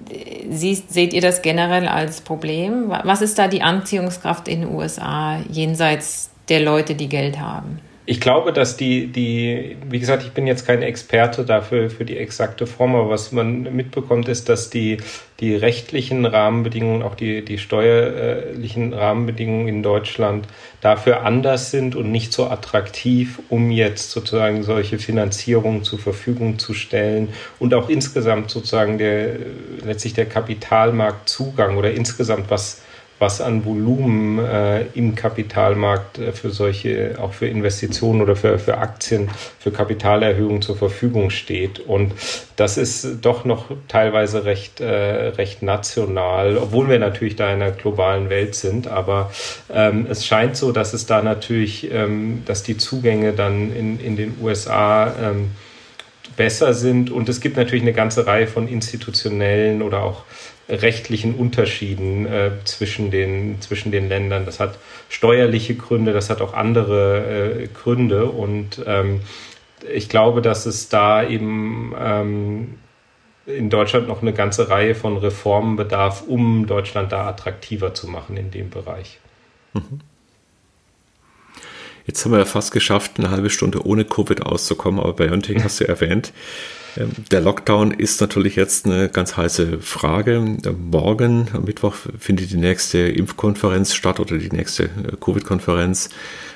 [0.51, 2.89] Sie, seht ihr das generell als Problem?
[2.89, 7.81] Was ist da die Anziehungskraft in den USA jenseits der Leute, die Geld haben?
[8.05, 12.17] Ich glaube, dass die, die, wie gesagt, ich bin jetzt kein Experte dafür für die
[12.17, 14.97] exakte Form, aber was man mitbekommt, ist, dass die,
[15.39, 20.49] die rechtlichen Rahmenbedingungen, auch die, die steuerlichen Rahmenbedingungen in Deutschland
[20.81, 26.75] dafür anders sind und nicht so attraktiv, um jetzt sozusagen solche Finanzierungen zur Verfügung zu
[26.75, 27.29] stellen
[27.61, 29.37] und auch insgesamt sozusagen der,
[29.85, 32.83] letztlich der Kapitalmarktzugang oder insgesamt was
[33.23, 38.79] was an Volumen äh, im Kapitalmarkt äh, für solche, auch für Investitionen oder für, für
[38.79, 39.31] Aktien,
[39.61, 41.79] für Kapitalerhöhungen zur Verfügung steht.
[41.79, 42.13] Und
[42.57, 47.71] das ist doch noch teilweise recht, äh, recht national, obwohl wir natürlich da in einer
[47.71, 48.89] globalen Welt sind.
[48.89, 49.31] Aber
[49.73, 54.17] ähm, es scheint so, dass es da natürlich, ähm, dass die Zugänge dann in, in
[54.17, 55.53] den USA ähm,
[56.37, 57.11] besser sind.
[57.11, 60.25] Und es gibt natürlich eine ganze Reihe von institutionellen oder auch
[60.69, 64.47] rechtlichen Unterschieden äh, zwischen, den, zwischen den Ländern.
[64.47, 69.21] Das hat steuerliche Gründe, das hat auch andere äh, Gründe und ähm,
[69.93, 72.75] ich glaube, dass es da eben ähm,
[73.47, 78.37] in Deutschland noch eine ganze Reihe von Reformen bedarf, um Deutschland da attraktiver zu machen
[78.37, 79.19] in dem Bereich.
[79.73, 80.01] Mhm.
[82.07, 85.63] Jetzt haben wir ja fast geschafft, eine halbe Stunde ohne Covid auszukommen, aber bei Biontech
[85.63, 86.33] hast du erwähnt,
[86.97, 90.41] der Lockdown ist natürlich jetzt eine ganz heiße Frage.
[90.79, 96.11] Morgen, am Mittwoch, findet die nächste Impfkonferenz statt oder die nächste äh, Covid-Konferenz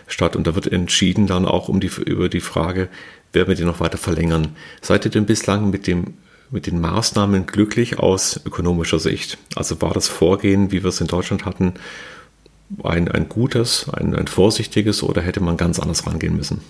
[0.07, 2.89] statt und da wird entschieden dann auch um die, über die Frage,
[3.33, 4.57] werden wir die noch weiter verlängern.
[4.83, 6.15] Seid ihr denn bislang mit dem
[6.49, 9.37] mit den Maßnahmen glücklich aus ökonomischer Sicht?
[9.57, 11.75] Also war das Vorgehen, wie wir es in Deutschland hatten,
[12.85, 16.61] ein, ein gutes, ein, ein vorsichtiges oder hätte man ganz anders rangehen müssen?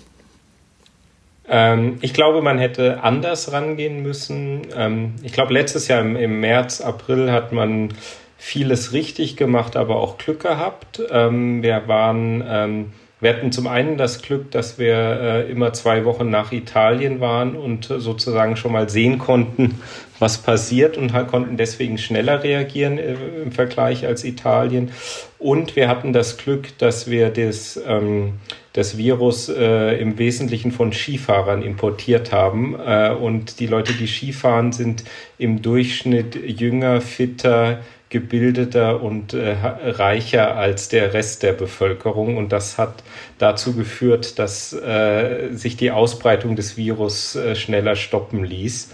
[1.49, 4.61] Ähm, ich glaube, man hätte anders rangehen müssen.
[4.75, 7.93] Ähm, ich glaube, letztes Jahr im, im, März, April hat man
[8.37, 11.01] vieles richtig gemacht, aber auch Glück gehabt.
[11.09, 16.05] Ähm, wir waren, ähm, wir hatten zum einen das Glück, dass wir äh, immer zwei
[16.05, 19.79] Wochen nach Italien waren und sozusagen schon mal sehen konnten,
[20.19, 24.91] was passiert und konnten deswegen schneller reagieren äh, im Vergleich als Italien.
[25.39, 28.33] Und wir hatten das Glück, dass wir das, ähm,
[28.73, 32.75] das Virus äh, im Wesentlichen von Skifahrern importiert haben.
[32.79, 35.03] Äh, und die Leute, die Skifahren, sind
[35.37, 42.37] im Durchschnitt jünger, fitter, gebildeter und äh, reicher als der Rest der Bevölkerung.
[42.37, 43.03] Und das hat
[43.37, 48.89] dazu geführt, dass äh, sich die Ausbreitung des Virus äh, schneller stoppen ließ.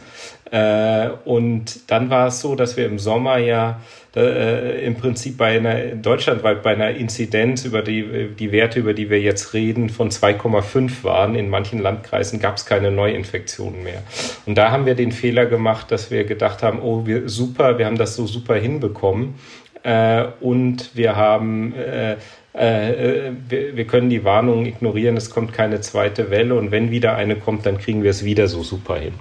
[0.54, 3.82] Äh, und dann war es so, dass wir im Sommer ja
[4.16, 9.10] äh, im Prinzip bei einer deutschlandweit bei einer Inzidenz über die, die Werte, über die
[9.10, 11.34] wir jetzt reden, von 2,5 waren.
[11.34, 14.04] In manchen Landkreisen gab es keine Neuinfektionen mehr.
[14.46, 17.88] Und da haben wir den Fehler gemacht, dass wir gedacht haben, oh, wir, super, wir
[17.88, 19.34] haben das so super hinbekommen.
[19.82, 22.18] Äh, und wir haben äh,
[22.54, 27.16] äh, wir, wir, können die Warnungen ignorieren, es kommt keine zweite Welle und wenn wieder
[27.16, 29.14] eine kommt, dann kriegen wir es wieder so super hin.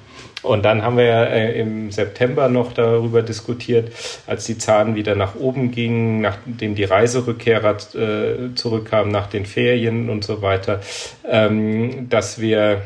[0.42, 3.92] Und dann haben wir äh, im September noch darüber diskutiert,
[4.26, 10.11] als die Zahlen wieder nach oben gingen, nachdem die Reiserückkehrer äh, zurückkamen nach den Ferien
[10.11, 10.81] und so weiter,
[11.28, 12.83] ähm, dass wir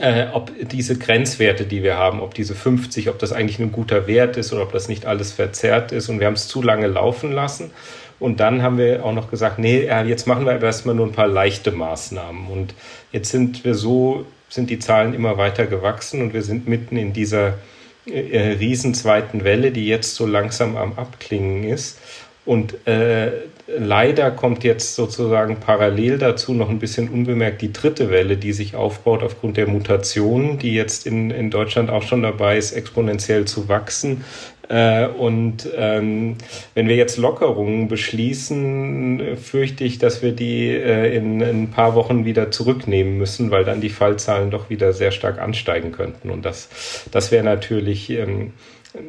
[0.00, 4.06] äh, ob diese Grenzwerte, die wir haben, ob diese 50, ob das eigentlich ein guter
[4.06, 6.08] Wert ist oder ob das nicht alles verzerrt ist.
[6.08, 7.70] Und wir haben es zu lange laufen lassen.
[8.18, 11.28] Und dann haben wir auch noch gesagt, nee, jetzt machen wir erstmal nur ein paar
[11.28, 12.46] leichte Maßnahmen.
[12.46, 12.74] Und
[13.12, 17.12] jetzt sind wir so sind die Zahlen immer weiter gewachsen und wir sind mitten in
[17.12, 17.58] dieser
[18.06, 21.98] äh, riesen zweiten Welle, die jetzt so langsam am Abklingen ist.
[22.44, 23.32] Und äh,
[23.66, 28.76] leider kommt jetzt sozusagen parallel dazu noch ein bisschen unbemerkt die dritte Welle, die sich
[28.76, 33.68] aufbaut aufgrund der Mutationen, die jetzt in, in Deutschland auch schon dabei ist, exponentiell zu
[33.68, 34.24] wachsen.
[34.68, 36.36] Äh, und ähm,
[36.74, 41.94] wenn wir jetzt Lockerungen beschließen, fürchte ich, dass wir die äh, in, in, ein paar
[41.94, 46.30] Wochen wieder zurücknehmen müssen, weil dann die Fallzahlen doch wieder sehr stark ansteigen könnten.
[46.30, 46.68] Und das,
[47.10, 48.52] das wäre natürlich ähm,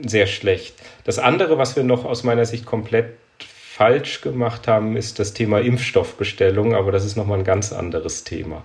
[0.06, 0.76] sehr schlecht.
[1.04, 5.60] Das andere, was wir noch aus meiner Sicht komplett falsch gemacht haben, ist das Thema
[5.60, 8.63] Impfstoffbestellung, aber das ist nochmal ein ganz anderes Thema.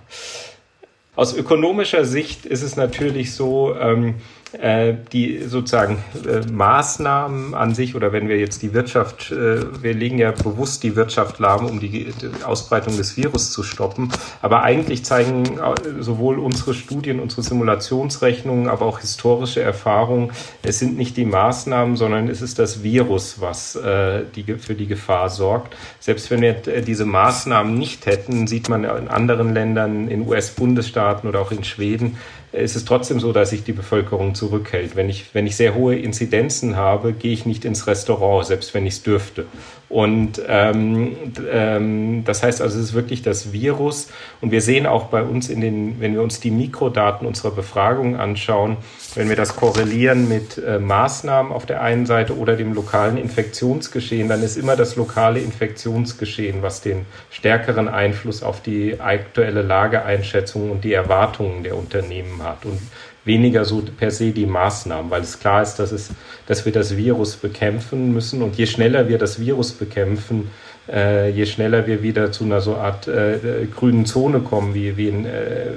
[1.15, 4.13] Aus ökonomischer Sicht ist es natürlich so, ähm, äh,
[4.53, 10.17] die sozusagen äh, Maßnahmen an sich oder wenn wir jetzt die Wirtschaft, äh, wir legen
[10.17, 14.09] ja bewusst die Wirtschaft lahm, um die, Ausbreitung des Virus zu stoppen.
[14.41, 20.31] Aber eigentlich zeigen äh, sowohl unsere Studien, unsere Simulationsrechnungen, aber auch historische Erfahrungen,
[20.63, 24.87] es sind nicht die Maßnahmen, sondern es ist das Virus, was äh, die, für die
[24.87, 25.77] Gefahr sorgt.
[25.99, 31.29] Selbst wenn wir äh, diese Maßnahmen nicht hätten, sieht man in anderen Ländern, in US-Bundesstaaten
[31.29, 32.17] oder auch in Schweden,
[32.51, 34.95] ist es trotzdem so, dass sich die Bevölkerung zurückhält.
[34.95, 38.85] Wenn ich, wenn ich sehr hohe Inzidenzen habe, gehe ich nicht ins Restaurant, selbst wenn
[38.85, 39.45] ich es dürfte.
[39.91, 41.17] Und ähm,
[41.51, 44.07] ähm, das heißt also, es ist wirklich das Virus.
[44.39, 48.15] Und wir sehen auch bei uns in den, wenn wir uns die Mikrodaten unserer Befragung
[48.15, 48.77] anschauen,
[49.15, 54.29] wenn wir das korrelieren mit äh, Maßnahmen auf der einen Seite oder dem lokalen Infektionsgeschehen,
[54.29, 60.85] dann ist immer das lokale Infektionsgeschehen, was den stärkeren Einfluss auf die aktuelle Lageeinschätzung und
[60.85, 62.63] die Erwartungen der Unternehmen hat.
[62.63, 62.79] Und
[63.25, 66.09] weniger so per se die Maßnahmen, weil es klar ist, dass, es,
[66.47, 68.41] dass wir das Virus bekämpfen müssen.
[68.41, 70.49] Und je schneller wir das Virus bekämpfen,
[70.91, 75.09] äh, je schneller wir wieder zu einer so Art äh, grünen Zone kommen, wie, wie
[75.09, 75.67] in äh,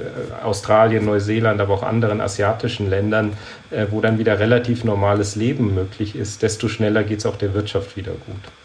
[0.42, 3.35] Australien, Neuseeland, aber auch anderen asiatischen Ländern,
[3.70, 7.52] äh, wo dann wieder relativ normales Leben möglich ist, desto schneller geht es auch der
[7.52, 8.63] Wirtschaft wieder gut.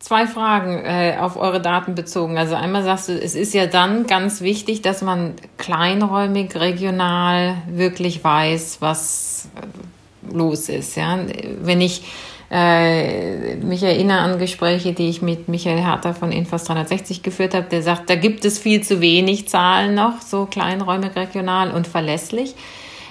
[0.00, 2.38] Zwei Fragen äh, auf eure Daten bezogen.
[2.38, 8.22] Also einmal sagst du, es ist ja dann ganz wichtig, dass man kleinräumig, regional wirklich
[8.22, 10.96] weiß, was äh, los ist.
[10.96, 11.18] Ja?
[11.60, 12.04] Wenn ich
[12.50, 17.66] äh, mich erinnere an Gespräche, die ich mit Michael Herter von Infos 360 geführt habe,
[17.68, 22.54] der sagt, da gibt es viel zu wenig Zahlen noch, so kleinräumig, regional und verlässlich.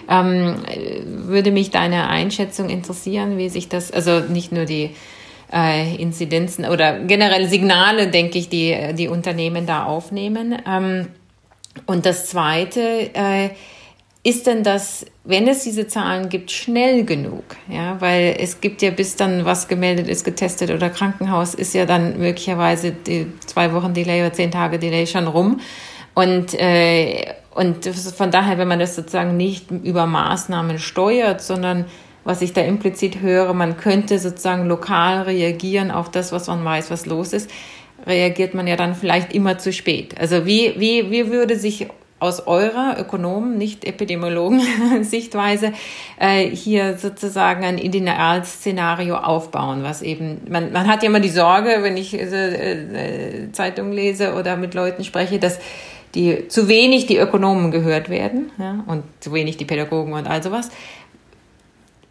[0.09, 0.55] Ähm,
[1.05, 4.91] würde mich deine Einschätzung interessieren, wie sich das, also nicht nur die
[5.53, 10.57] äh, Inzidenzen oder generell Signale, denke ich, die die Unternehmen da aufnehmen.
[10.67, 11.07] Ähm,
[11.85, 13.49] und das Zweite, äh,
[14.27, 17.43] ist denn das, wenn es diese Zahlen gibt, schnell genug?
[17.69, 21.85] Ja, weil es gibt ja bis dann was gemeldet ist, getestet oder Krankenhaus ist ja
[21.85, 25.61] dann möglicherweise die zwei Wochen Delay oder zehn Tage Delay schon rum.
[26.13, 31.85] Und, äh, und von daher, wenn man das sozusagen nicht über Maßnahmen steuert, sondern
[32.27, 36.91] was ich da implizit höre, man könnte sozusagen lokal reagieren auf das, was man weiß,
[36.91, 37.49] was los ist,
[38.05, 40.19] reagiert man ja dann vielleicht immer zu spät.
[40.19, 41.87] Also wie, wie, wie würde sich
[42.19, 44.61] aus eurer Ökonomen, nicht Epidemiologen
[45.03, 45.71] Sichtweise
[46.19, 51.77] äh, hier sozusagen ein Idealszenario aufbauen, was eben man man hat ja immer die Sorge,
[51.79, 55.59] wenn ich äh, äh, Zeitung lese oder mit Leuten spreche, dass
[56.13, 60.43] die zu wenig die Ökonomen gehört werden ja, und zu wenig die Pädagogen und all
[60.43, 60.69] sowas.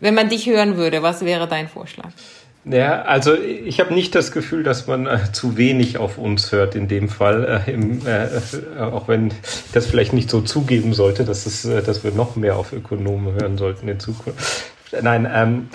[0.00, 2.10] Wenn man dich hören würde, was wäre dein Vorschlag?
[2.68, 6.74] Ja, also ich habe nicht das Gefühl, dass man äh, zu wenig auf uns hört
[6.74, 8.28] in dem Fall, äh, im, äh,
[8.80, 9.34] auch wenn ich
[9.72, 13.34] das vielleicht nicht so zugeben sollte, dass, es, äh, dass wir noch mehr auf Ökonomen
[13.34, 14.64] hören sollten in Zukunft.
[15.00, 15.68] Nein, ähm,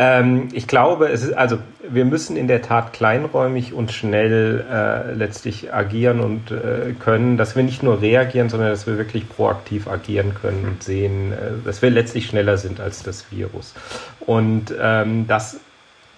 [0.00, 5.12] ähm, ich glaube, es ist, also wir müssen in der Tat kleinräumig und schnell äh,
[5.12, 9.88] letztlich agieren und äh, können, dass wir nicht nur reagieren, sondern dass wir wirklich proaktiv
[9.88, 13.74] agieren können und sehen, äh, dass wir letztlich schneller sind als das Virus.
[14.20, 15.58] Und ähm, das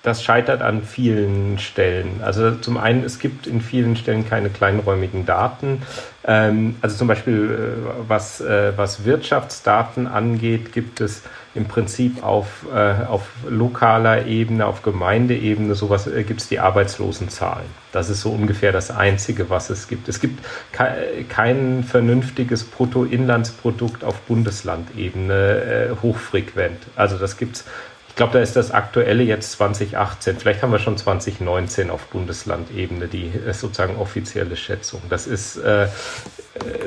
[0.02, 2.20] das scheitert an vielen Stellen.
[2.22, 5.82] Also zum einen, es gibt in vielen Stellen keine kleinräumigen Daten.
[6.24, 11.22] Ähm, also zum Beispiel, äh, was, äh, was Wirtschaftsdaten angeht, gibt es
[11.54, 17.66] im Prinzip auf, äh, auf lokaler Ebene, auf Gemeindeebene, sowas äh, gibt es die Arbeitslosenzahlen.
[17.92, 20.08] Das ist so ungefähr das Einzige, was es gibt.
[20.08, 26.78] Es gibt ke kein vernünftiges Bruttoinlandsprodukt auf Bundeslandebene hochfrequent.
[26.94, 27.64] Also das gibt es
[28.10, 30.36] ich glaube, da ist das aktuelle jetzt 2018.
[30.38, 35.00] Vielleicht haben wir schon 2019 auf Bundeslandebene die äh, sozusagen offizielle Schätzung.
[35.08, 35.86] Das ist, äh,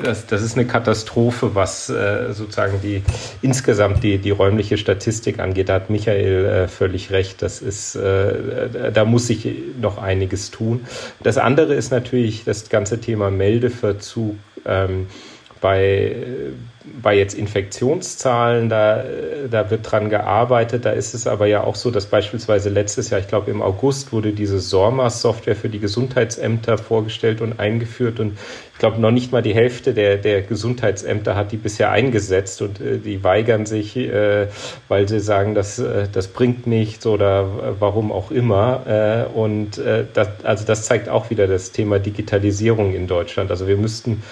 [0.04, 3.02] das, das ist eine Katastrophe, was äh, sozusagen die
[3.40, 5.70] insgesamt die, die räumliche Statistik angeht.
[5.70, 7.40] Da hat Michael äh, völlig recht.
[7.42, 9.48] Das ist, äh, da muss sich
[9.80, 10.86] noch einiges tun.
[11.22, 14.36] Das andere ist natürlich das ganze Thema Meldeverzug.
[14.66, 15.06] Ähm,
[15.60, 16.14] bei
[17.02, 19.04] bei jetzt Infektionszahlen, da,
[19.50, 20.84] da wird dran gearbeitet.
[20.84, 24.12] Da ist es aber ja auch so, dass beispielsweise letztes Jahr, ich glaube im August,
[24.12, 28.20] wurde diese SORMAS-Software für die Gesundheitsämter vorgestellt und eingeführt.
[28.20, 28.38] Und
[28.74, 32.80] ich glaube, noch nicht mal die Hälfte der, der Gesundheitsämter hat die bisher eingesetzt und
[32.80, 34.48] äh, die weigern sich, äh,
[34.88, 38.82] weil sie sagen, dass, äh, das bringt nichts oder warum auch immer.
[38.86, 43.50] Äh, und äh, das, also das zeigt auch wieder das Thema Digitalisierung in Deutschland.
[43.50, 44.22] Also wir müssten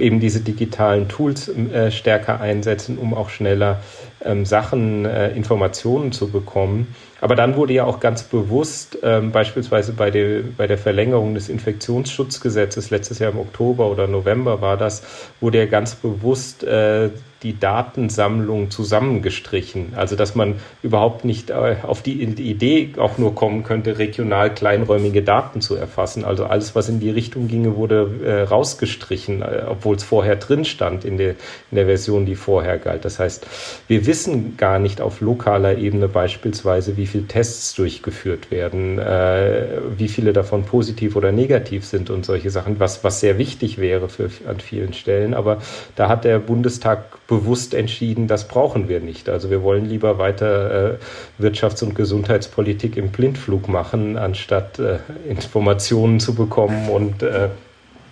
[0.00, 3.80] eben diese digitalen Tools äh, stärker einsetzen, um auch schneller
[4.24, 6.94] ähm, Sachen, äh, Informationen zu bekommen.
[7.20, 11.48] Aber dann wurde ja auch ganz bewusst, ähm, beispielsweise bei der, bei der Verlängerung des
[11.48, 15.02] Infektionsschutzgesetzes letztes Jahr im Oktober oder November war das,
[15.40, 17.10] wurde ja ganz bewusst äh,
[17.42, 19.94] die Datensammlung zusammengestrichen.
[19.96, 25.22] Also dass man überhaupt nicht äh, auf die Idee auch nur kommen könnte, regional kleinräumige
[25.22, 26.24] Daten zu erfassen.
[26.24, 30.66] Also alles, was in die Richtung ginge, wurde äh, rausgestrichen, äh, obwohl es vorher drin
[30.66, 31.30] stand in der,
[31.70, 33.04] in der Version, die vorher galt.
[33.06, 33.46] Das heißt,
[33.88, 40.32] wir wissen gar nicht auf lokaler Ebene beispielsweise, wie viele Tests durchgeführt werden, wie viele
[40.32, 44.60] davon positiv oder negativ sind und solche Sachen, was, was sehr wichtig wäre für, an
[44.60, 45.34] vielen Stellen.
[45.34, 45.58] Aber
[45.96, 49.28] da hat der Bundestag bewusst entschieden, das brauchen wir nicht.
[49.28, 50.98] Also wir wollen lieber weiter
[51.38, 57.48] äh, Wirtschafts- und Gesundheitspolitik im Blindflug machen, anstatt äh, Informationen zu bekommen und äh,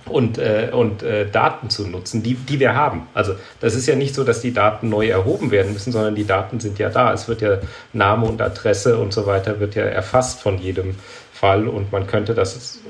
[0.06, 3.08] und, äh, und äh, Daten zu nutzen, die, die wir haben.
[3.12, 6.26] Also das ist ja nicht so, dass die Daten neu erhoben werden müssen, sondern die
[6.26, 7.12] Daten sind ja da.
[7.12, 7.58] Es wird ja
[7.92, 10.94] Name und Adresse und so weiter wird ja erfasst von jedem
[11.30, 12.80] Fall und man könnte das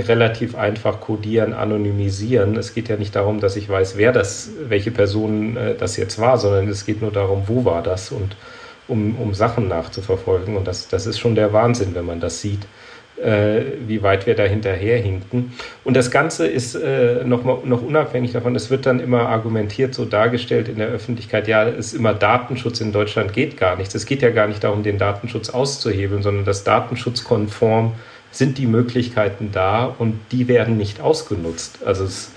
[0.00, 2.56] relativ einfach codieren, anonymisieren.
[2.56, 6.18] Es geht ja nicht darum, dass ich weiß, wer das, welche Person äh, das jetzt
[6.18, 8.36] war, sondern es geht nur darum, wo war das und
[8.86, 10.56] um, um Sachen nachzuverfolgen.
[10.56, 12.66] Und das, das ist schon der Wahnsinn, wenn man das sieht
[13.22, 15.52] äh, wie weit wir da hinterherhinken.
[15.84, 19.94] Und das Ganze ist äh, noch, mal, noch unabhängig davon, es wird dann immer argumentiert,
[19.94, 23.94] so dargestellt in der Öffentlichkeit, ja, es ist immer Datenschutz in Deutschland geht gar nichts.
[23.94, 27.94] Es geht ja gar nicht darum, den Datenschutz auszuhebeln, sondern das datenschutzkonform
[28.30, 31.80] sind die Möglichkeiten da und die werden nicht ausgenutzt.
[31.84, 32.30] Also es,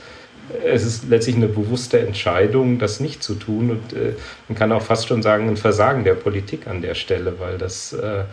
[0.64, 3.72] es ist letztlich eine bewusste Entscheidung, das nicht zu tun.
[3.72, 4.14] Und äh,
[4.48, 7.94] man kann auch fast schon sagen, ein Versagen der Politik an der Stelle, weil das
[7.94, 8.24] äh,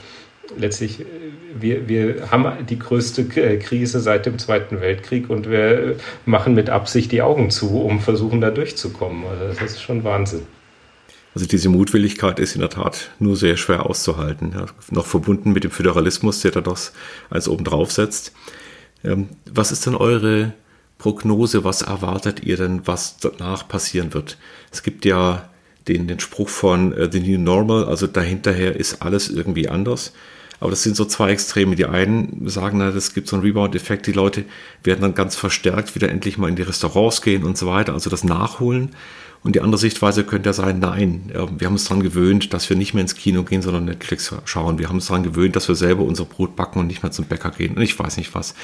[0.57, 1.05] letztlich, äh,
[1.59, 5.97] wir, wir haben die größte äh, Krise seit dem Zweiten Weltkrieg und wir
[6.27, 9.25] machen mit Absicht die Augen zu, um versuchen, da durchzukommen.
[9.27, 10.47] Also das ist schon Wahnsinn.
[11.35, 14.53] Also diese Mutwilligkeit ist in der Tat nur sehr schwer auszuhalten.
[14.55, 16.93] Ja, noch verbunden mit dem Föderalismus, der da das
[17.31, 18.33] als oben drauf setzt.
[19.05, 20.53] Ähm, was ist denn eure
[20.99, 21.65] Prognose?
[21.65, 24.39] Was erwartet ihr denn, was danach passieren wird?
[24.73, 25.49] Es gibt ja
[25.87, 30.13] den, den Spruch von uh, The New Normal, also dahinterher ist alles irgendwie anders.
[30.61, 31.77] Aber das sind so zwei Extreme.
[31.77, 34.07] Die einen sagen, das gibt so einen Rebound-Effekt.
[34.09, 34.45] Die Leute
[34.83, 38.11] werden dann ganz verstärkt wieder endlich mal in die Restaurants gehen und so weiter, also
[38.11, 38.91] das nachholen.
[39.45, 42.77] Und die andere Sichtweise könnte ja sein, nein, wir haben uns daran gewöhnt, dass wir
[42.77, 44.79] nicht mehr ins Kino gehen, sondern Netflix schauen.
[44.79, 47.27] Wir haben uns daran gewöhnt, dass wir selber unser Brot backen und nicht mehr zum
[47.27, 47.77] Bäcker gehen.
[47.77, 48.55] Und ich weiß nicht was.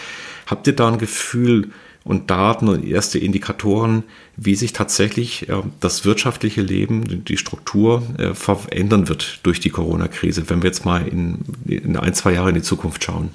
[0.47, 1.70] Habt ihr da ein Gefühl,
[2.05, 4.05] und Daten und erste Indikatoren,
[4.37, 10.49] wie sich tatsächlich äh, das wirtschaftliche Leben, die Struktur äh, verändern wird durch die Corona-Krise,
[10.51, 13.31] wenn wir jetzt mal in ein, zwei Jahre in die Zukunft schauen.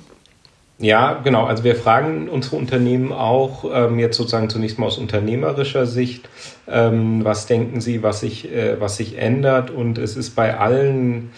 [0.81, 1.45] Ja, genau.
[1.45, 6.29] Also wir fragen unsere Unternehmen auch ähm, jetzt sozusagen zunächst mal aus unternehmerischer Sicht,
[6.69, 9.71] ähm, was denken Sie, was sich, äh, was sich ändert?
[9.71, 11.31] Und es ist bei allen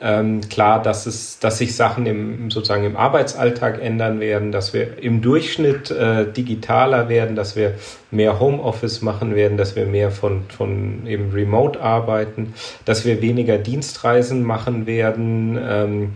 [0.00, 5.02] ähm, klar, dass es, dass sich Sachen im sozusagen im Arbeitsalltag ändern werden, dass wir
[5.02, 7.74] im Durchschnitt äh, digitaler werden, dass wir
[8.10, 13.58] mehr Homeoffice machen werden, dass wir mehr von von eben Remote arbeiten, dass wir weniger
[13.58, 15.58] Dienstreisen machen werden.
[15.60, 16.08] Ähm, äh,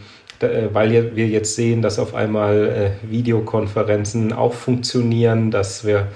[0.72, 6.09] weil wir jetzt sehen, dass auf einmal äh, Videokonferenzen auch funktionieren, dass wir,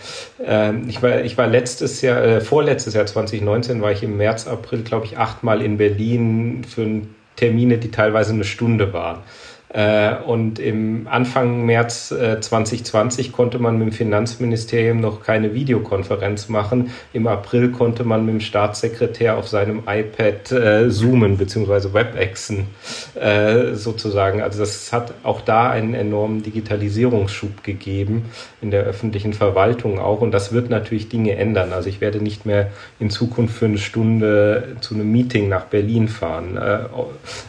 [0.45, 4.47] äh, ich, war, ich war letztes Jahr, äh, vorletztes Jahr 2019 war ich im März,
[4.47, 7.03] April, glaube ich, achtmal in Berlin für
[7.37, 9.21] Termine, die teilweise eine Stunde waren.
[9.69, 16.49] Äh, und im Anfang März 2020 äh, konnte man mit dem Finanzministerium noch keine Videokonferenz
[16.49, 16.91] machen.
[17.13, 21.93] Im April konnte man mit dem Staatssekretär auf seinem iPad äh, zoomen bzw.
[21.93, 22.69] WebExen
[23.15, 24.41] äh, sozusagen.
[24.41, 28.27] Also das hat auch da einen enormen Digitalisierungsschub gegeben
[28.63, 30.21] in der öffentlichen Verwaltung auch.
[30.21, 31.73] Und das wird natürlich Dinge ändern.
[31.73, 36.07] Also ich werde nicht mehr in Zukunft für eine Stunde zu einem Meeting nach Berlin
[36.07, 36.57] fahren.
[36.57, 36.79] Äh,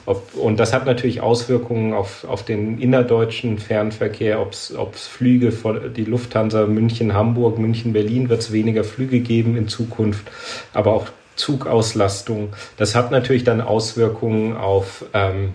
[0.05, 5.93] ob, und das hat natürlich Auswirkungen auf auf, den innerdeutschen Fernverkehr, ob es Flüge von
[5.93, 10.27] die Lufthansa München, Hamburg, München, Berlin wird es weniger Flüge geben in Zukunft,
[10.73, 12.53] aber auch Zugauslastung.
[12.77, 15.53] Das hat natürlich dann Auswirkungen auf ähm,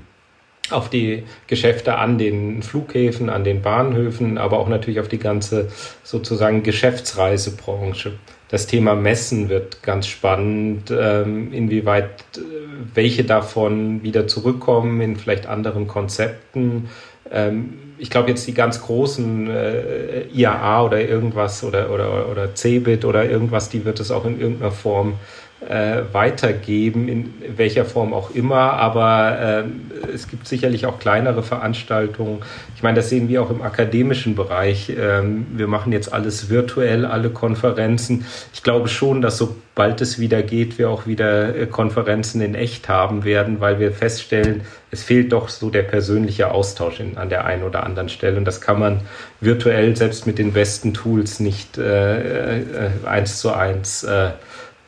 [0.70, 5.68] auf die Geschäfte an den Flughäfen, an den Bahnhöfen, aber auch natürlich auf die ganze
[6.02, 8.12] sozusagen Geschäftsreisebranche.
[8.52, 12.40] Das Thema Messen wird ganz spannend, ähm, inwieweit äh,
[12.92, 16.90] welche davon wieder zurückkommen in vielleicht anderen Konzepten.
[17.30, 23.06] Ähm, ich glaube jetzt die ganz großen äh, IAA oder irgendwas oder, oder, oder CeBIT
[23.06, 25.14] oder irgendwas, die wird es auch in irgendeiner Form
[25.68, 28.74] äh, weitergeben, in welcher Form auch immer.
[28.74, 29.64] Aber
[30.08, 32.40] äh, es gibt sicherlich auch kleinere Veranstaltungen.
[32.76, 34.90] Ich meine, das sehen wir auch im akademischen Bereich.
[34.90, 38.26] Ähm, wir machen jetzt alles virtuell, alle Konferenzen.
[38.52, 42.88] Ich glaube schon, dass sobald es wieder geht, wir auch wieder äh, Konferenzen in echt
[42.88, 47.44] haben werden, weil wir feststellen, es fehlt doch so der persönliche Austausch in, an der
[47.46, 48.36] einen oder anderen Stelle.
[48.36, 49.00] Und das kann man
[49.40, 52.62] virtuell selbst mit den besten Tools nicht äh, äh,
[53.04, 54.06] eins zu eins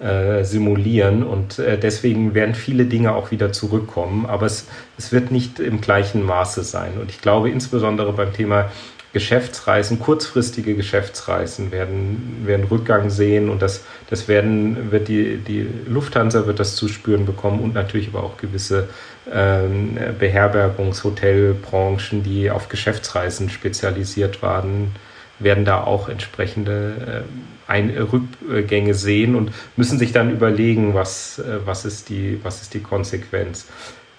[0.01, 4.67] äh, simulieren und äh, deswegen werden viele Dinge auch wieder zurückkommen, aber es,
[4.99, 6.95] es wird nicht im gleichen Maße sein.
[7.01, 8.71] Und ich glaube insbesondere beim Thema
[9.15, 16.49] Geschäftsreisen, kurzfristige Geschäftsreisen werden, werden Rückgang sehen und das, das werden, wird die, die Lufthansa
[16.49, 18.89] wird das zu spüren bekommen und natürlich aber auch gewisse
[19.33, 24.91] ähm, Beherbergungs-, Hotelbranchen, die auf Geschäftsreisen spezialisiert waren,
[25.39, 31.61] werden da auch entsprechende äh, Ein Rückgänge sehen und müssen sich dann überlegen, was, äh,
[31.65, 33.67] was, ist, die, was ist die Konsequenz.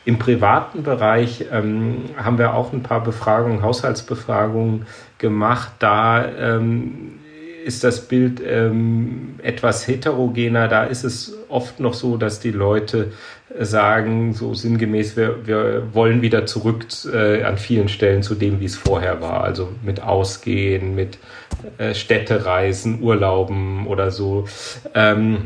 [0.06, 4.86] Im privaten Bereich ähm, haben wir auch ein paar Befragungen, Haushaltsbefragungen
[5.18, 5.72] gemacht.
[5.80, 7.20] Da ähm,
[7.66, 10.68] ist das Bild ähm, etwas heterogener.
[10.68, 13.12] Da ist es oft noch so, dass die Leute
[13.60, 18.66] sagen, so sinngemäß, wir, wir wollen wieder zurück äh, an vielen Stellen zu dem, wie
[18.66, 19.44] es vorher war.
[19.44, 21.18] Also mit Ausgehen, mit
[21.78, 24.48] äh, Städtereisen, Urlauben oder so.
[24.94, 25.46] Ähm,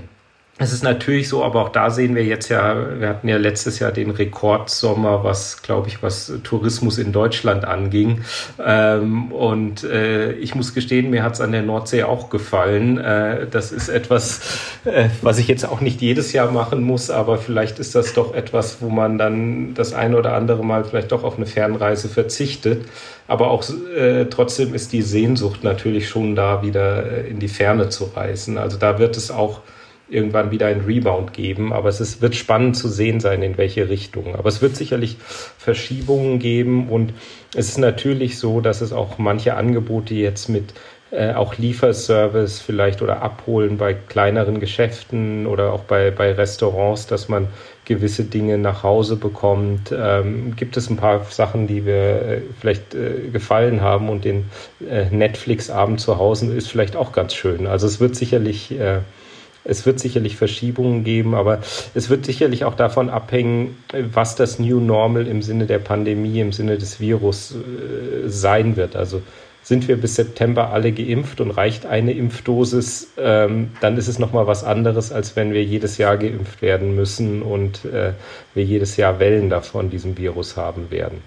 [0.61, 3.79] es ist natürlich so, aber auch da sehen wir jetzt ja, wir hatten ja letztes
[3.79, 8.25] Jahr den Rekordsommer, was, glaube ich, was Tourismus in Deutschland anging.
[8.61, 12.97] Ähm, und äh, ich muss gestehen, mir hat es an der Nordsee auch gefallen.
[12.97, 17.37] Äh, das ist etwas, äh, was ich jetzt auch nicht jedes Jahr machen muss, aber
[17.37, 21.23] vielleicht ist das doch etwas, wo man dann das eine oder andere Mal vielleicht doch
[21.23, 22.85] auf eine Fernreise verzichtet.
[23.29, 23.63] Aber auch
[23.95, 28.57] äh, trotzdem ist die Sehnsucht natürlich schon da, wieder äh, in die Ferne zu reisen.
[28.57, 29.61] Also da wird es auch
[30.09, 31.73] irgendwann wieder einen Rebound geben.
[31.73, 34.35] Aber es ist, wird spannend zu sehen sein, in welche Richtung.
[34.35, 35.17] Aber es wird sicherlich
[35.57, 37.13] Verschiebungen geben und
[37.55, 40.73] es ist natürlich so, dass es auch manche Angebote jetzt mit
[41.11, 47.29] äh, auch Lieferservice vielleicht oder Abholen bei kleineren Geschäften oder auch bei, bei Restaurants, dass
[47.29, 47.47] man
[47.85, 49.91] gewisse Dinge nach Hause bekommt.
[49.91, 54.45] Ähm, gibt es ein paar Sachen, die wir äh, vielleicht äh, gefallen haben und den
[54.87, 57.65] äh, Netflix-Abend zu Hause ist vielleicht auch ganz schön.
[57.65, 58.99] Also es wird sicherlich äh,
[59.63, 61.59] es wird sicherlich Verschiebungen geben, aber
[61.93, 63.77] es wird sicherlich auch davon abhängen,
[64.13, 68.95] was das New Normal im Sinne der Pandemie, im Sinne des Virus äh, sein wird.
[68.95, 69.21] Also
[69.61, 74.47] sind wir bis September alle geimpft und reicht eine Impfdosis, ähm, dann ist es nochmal
[74.47, 78.13] was anderes, als wenn wir jedes Jahr geimpft werden müssen und äh,
[78.55, 81.21] wir jedes Jahr Wellen davon diesem Virus haben werden.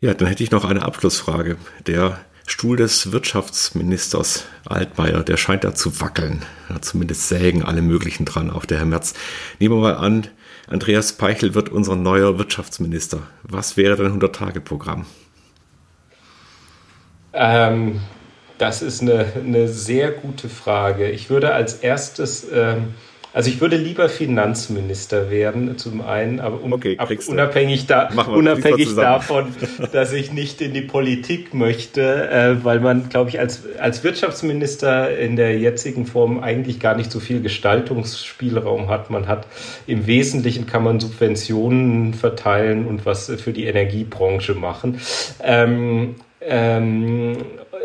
[0.00, 1.58] Ja, dann hätte ich noch eine Abschlussfrage.
[1.86, 6.42] Der Stuhl des Wirtschaftsministers Altmaier, der scheint da zu wackeln.
[6.68, 9.14] Ja, zumindest sägen alle möglichen dran auf der Herr Merz.
[9.58, 10.26] Nehmen wir mal an,
[10.68, 13.22] Andreas Peichel wird unser neuer Wirtschaftsminister.
[13.42, 15.06] Was wäre dein 100-Tage-Programm?
[17.32, 18.00] Ähm,
[18.58, 21.10] das ist eine, eine sehr gute Frage.
[21.10, 22.94] Ich würde als erstes ähm,
[23.32, 28.94] also ich würde lieber Finanzminister werden, zum einen, aber un okay, ab, unabhängig, da, unabhängig
[28.94, 29.54] davon,
[29.92, 35.16] dass ich nicht in die Politik möchte, äh, weil man, glaube ich, als, als Wirtschaftsminister
[35.16, 39.10] in der jetzigen Form eigentlich gar nicht so viel Gestaltungsspielraum hat.
[39.10, 39.46] Man hat
[39.86, 45.00] im Wesentlichen kann man Subventionen verteilen und was für die Energiebranche machen.
[45.42, 47.36] Ähm, ähm,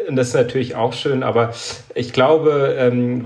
[0.10, 1.54] das ist natürlich auch schön, aber
[1.94, 3.24] ich glaube, ähm,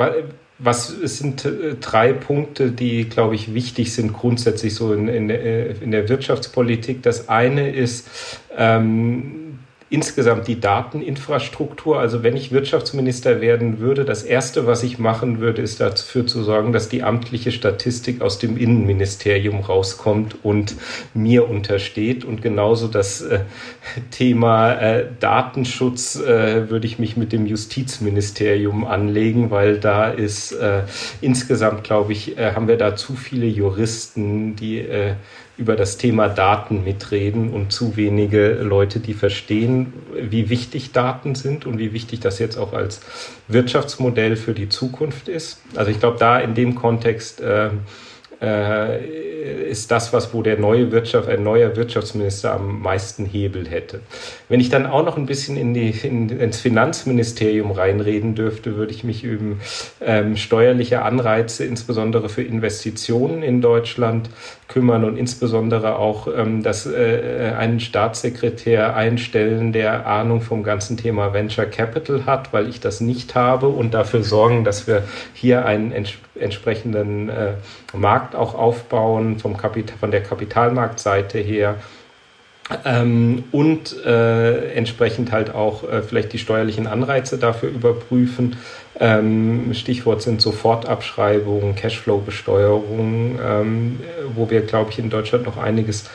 [0.59, 5.71] was sind äh, drei Punkte, die, glaube ich, wichtig sind grundsätzlich so in, in, äh,
[5.81, 7.01] in der Wirtschaftspolitik.
[7.01, 8.07] Das eine ist,
[8.55, 9.48] ähm,
[9.89, 11.99] insgesamt die Dateninfrastruktur.
[11.99, 16.43] Also wenn ich Wirtschaftsminister werden würde, das Erste, was ich machen würde, ist dafür zu
[16.43, 20.75] sorgen, dass die amtliche Statistik aus dem Innenministerium rauskommt und
[21.13, 22.23] mir untersteht.
[22.23, 23.39] Und genauso das äh,
[24.11, 30.83] Thema äh, Datenschutz äh, würde ich mich mit dem Justizministerium anlegen, weil da ist äh,
[31.21, 35.15] insgesamt, glaube ich, äh, haben wir da zu viele Juristen, die äh,
[35.59, 41.65] über das Thema Daten mitreden und zu wenige Leute, die verstehen, wie wichtig Daten sind
[41.65, 43.01] und wie wichtig das jetzt auch als
[43.49, 45.61] Wirtschaftsmodell für die Zukunft ist.
[45.75, 47.71] Also ich glaube, da in dem Kontext äh,
[48.41, 53.99] äh, ist das, was wo der neue Wirtschaft, ein neuer Wirtschaftsminister am meisten Hebel hätte.
[54.47, 58.93] Wenn ich dann auch noch ein bisschen in die, in, ins Finanzministerium reinreden dürfte, würde
[58.93, 59.57] ich mich über
[60.01, 64.29] ähm, steuerliche Anreize, insbesondere für Investitionen in Deutschland,
[64.69, 71.33] kümmern und insbesondere auch ähm, dass, äh, einen Staatssekretär einstellen, der Ahnung vom ganzen Thema
[71.33, 75.03] Venture Capital hat, weil ich das nicht habe und dafür sorgen, dass wir
[75.33, 77.53] hier einen ents entsprechenden äh,
[77.93, 81.75] Markt auch aufbauen vom Kapital, von der Kapitalmarktseite her.
[82.85, 88.57] Ähm, und äh, entsprechend halt auch äh, vielleicht die steuerlichen Anreize dafür überprüfen.
[88.99, 93.99] Ähm, Stichwort sind Sofortabschreibungen, Cashflow-Besteuerung, ähm,
[94.35, 96.09] wo wir, glaube ich, in Deutschland noch einiges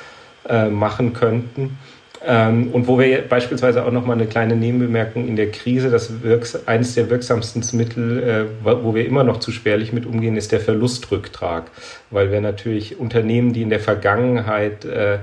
[0.49, 1.79] äh, machen könnten.
[2.27, 6.23] Ähm, und wo wir beispielsweise auch noch mal eine kleine Nebenbemerkung in der Krise, das
[6.23, 10.53] wirks eines der wirksamsten Mittel, äh, wo wir immer noch zu spärlich mit umgehen, ist
[10.53, 11.65] der Verlustrücktrag,
[12.11, 15.19] weil wir natürlich Unternehmen, die in der Vergangenheit äh,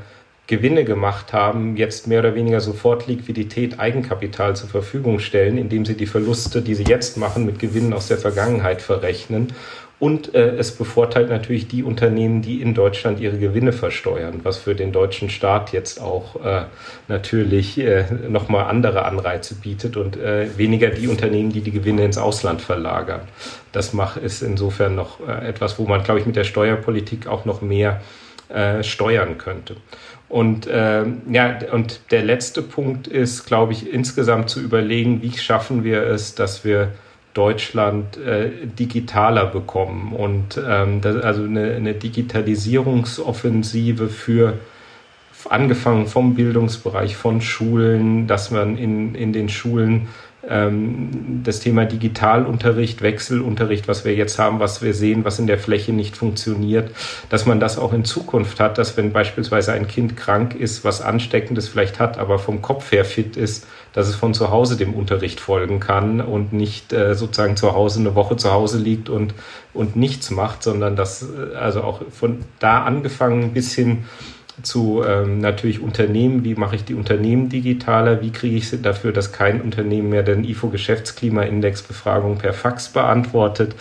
[0.51, 5.95] Gewinne gemacht haben, jetzt mehr oder weniger sofort Liquidität, Eigenkapital zur Verfügung stellen, indem sie
[5.95, 9.53] die Verluste, die sie jetzt machen, mit Gewinnen aus der Vergangenheit verrechnen
[10.01, 14.73] und äh, es bevorteilt natürlich die Unternehmen, die in Deutschland ihre Gewinne versteuern, was für
[14.73, 16.63] den deutschen Staat jetzt auch äh,
[17.07, 22.17] natürlich äh, nochmal andere Anreize bietet und äh, weniger die Unternehmen, die die Gewinne ins
[22.17, 23.21] Ausland verlagern.
[23.73, 27.45] Das macht ist insofern noch äh, etwas, wo man, glaube ich, mit der Steuerpolitik auch
[27.45, 28.01] noch mehr
[28.49, 29.75] äh, steuern könnte.
[30.31, 35.83] Und äh, ja, und der letzte Punkt ist, glaube ich, insgesamt zu überlegen, wie schaffen
[35.83, 36.93] wir es, dass wir
[37.33, 40.13] Deutschland äh, digitaler bekommen.
[40.13, 44.53] Und ähm, das, also eine, eine Digitalisierungsoffensive für
[45.49, 50.07] angefangen vom Bildungsbereich, von Schulen, dass man in, in den Schulen
[50.43, 55.93] das Thema Digitalunterricht, Wechselunterricht, was wir jetzt haben, was wir sehen, was in der Fläche
[55.93, 56.91] nicht funktioniert,
[57.29, 61.01] dass man das auch in Zukunft hat, dass wenn beispielsweise ein Kind krank ist, was
[61.01, 64.95] ansteckendes vielleicht hat, aber vom Kopf her fit ist, dass es von zu Hause dem
[64.95, 69.35] Unterricht folgen kann und nicht äh, sozusagen zu Hause eine Woche zu Hause liegt und,
[69.73, 74.05] und nichts macht, sondern dass äh, also auch von da angefangen bis hin
[74.63, 79.11] zu ähm, natürlich Unternehmen, wie mache ich die Unternehmen digitaler, wie kriege ich sie dafür,
[79.11, 83.75] dass kein Unternehmen mehr den IFO-Geschäftsklimaindex-Befragung per Fax beantwortet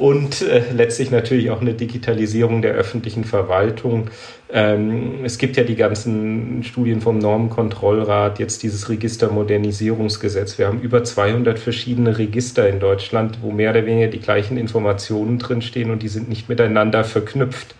[0.00, 4.08] und äh, letztlich natürlich auch eine Digitalisierung der öffentlichen Verwaltung.
[4.50, 10.56] Ähm, es gibt ja die ganzen Studien vom Normenkontrollrat, jetzt dieses Registermodernisierungsgesetz.
[10.56, 15.38] Wir haben über 200 verschiedene Register in Deutschland, wo mehr oder weniger die gleichen Informationen
[15.38, 17.74] drinstehen und die sind nicht miteinander verknüpft.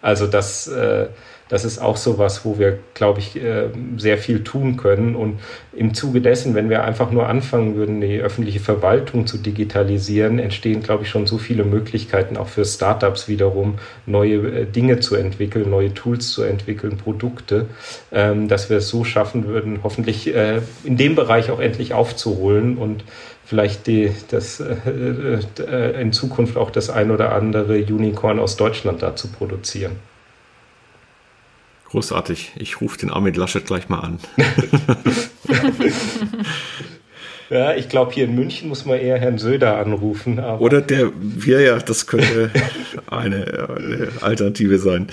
[0.00, 1.08] Also das äh,
[1.48, 5.16] das ist auch so was, wo wir, glaube ich, äh, sehr viel tun können.
[5.16, 5.40] Und
[5.72, 10.82] im Zuge dessen, wenn wir einfach nur anfangen würden, die öffentliche Verwaltung zu digitalisieren, entstehen,
[10.82, 15.70] glaube ich, schon so viele Möglichkeiten auch für Startups wiederum, neue äh, Dinge zu entwickeln,
[15.70, 17.66] neue Tools zu entwickeln, Produkte,
[18.12, 22.76] ähm, dass wir es so schaffen würden, hoffentlich äh, in dem Bereich auch endlich aufzuholen
[22.76, 23.04] und
[23.44, 29.28] vielleicht die, das, in Zukunft auch das ein oder andere Unicorn aus Deutschland da zu
[29.28, 29.92] produzieren.
[31.90, 32.52] Großartig.
[32.56, 34.18] Ich rufe den Armin Laschet gleich mal an.
[37.50, 40.38] ja, ich glaube, hier in München muss man eher Herrn Söder anrufen.
[40.38, 42.50] Oder der, wir ja, das könnte
[43.06, 45.06] eine, eine, Alternative sein.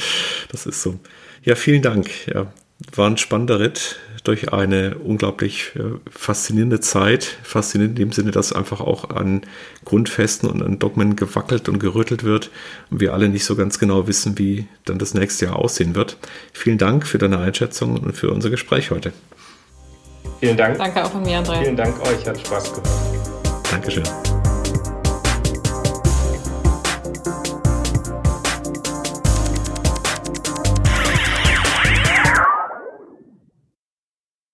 [0.52, 1.00] Das ist so.
[1.44, 2.10] Ja, vielen Dank.
[2.28, 2.48] Ja,
[2.94, 3.98] war ein spannender Ritt
[4.28, 7.38] durch eine unglaublich äh, faszinierende Zeit.
[7.44, 9.42] Faszinierend in dem Sinne, dass einfach auch an
[9.86, 12.52] Grundfesten und an Dogmen gewackelt und gerüttelt wird
[12.92, 16.18] und wir alle nicht so ganz genau wissen, wie dann das nächste Jahr aussehen wird.
[16.54, 19.14] Vielen Dank für deine Einschätzung und für unser Gespräch heute.
[20.40, 20.78] Vielen Dank.
[20.78, 21.62] Danke auch von mir, André.
[21.62, 22.90] Vielen Dank euch, hat Spaß gemacht.
[23.72, 24.04] Dankeschön.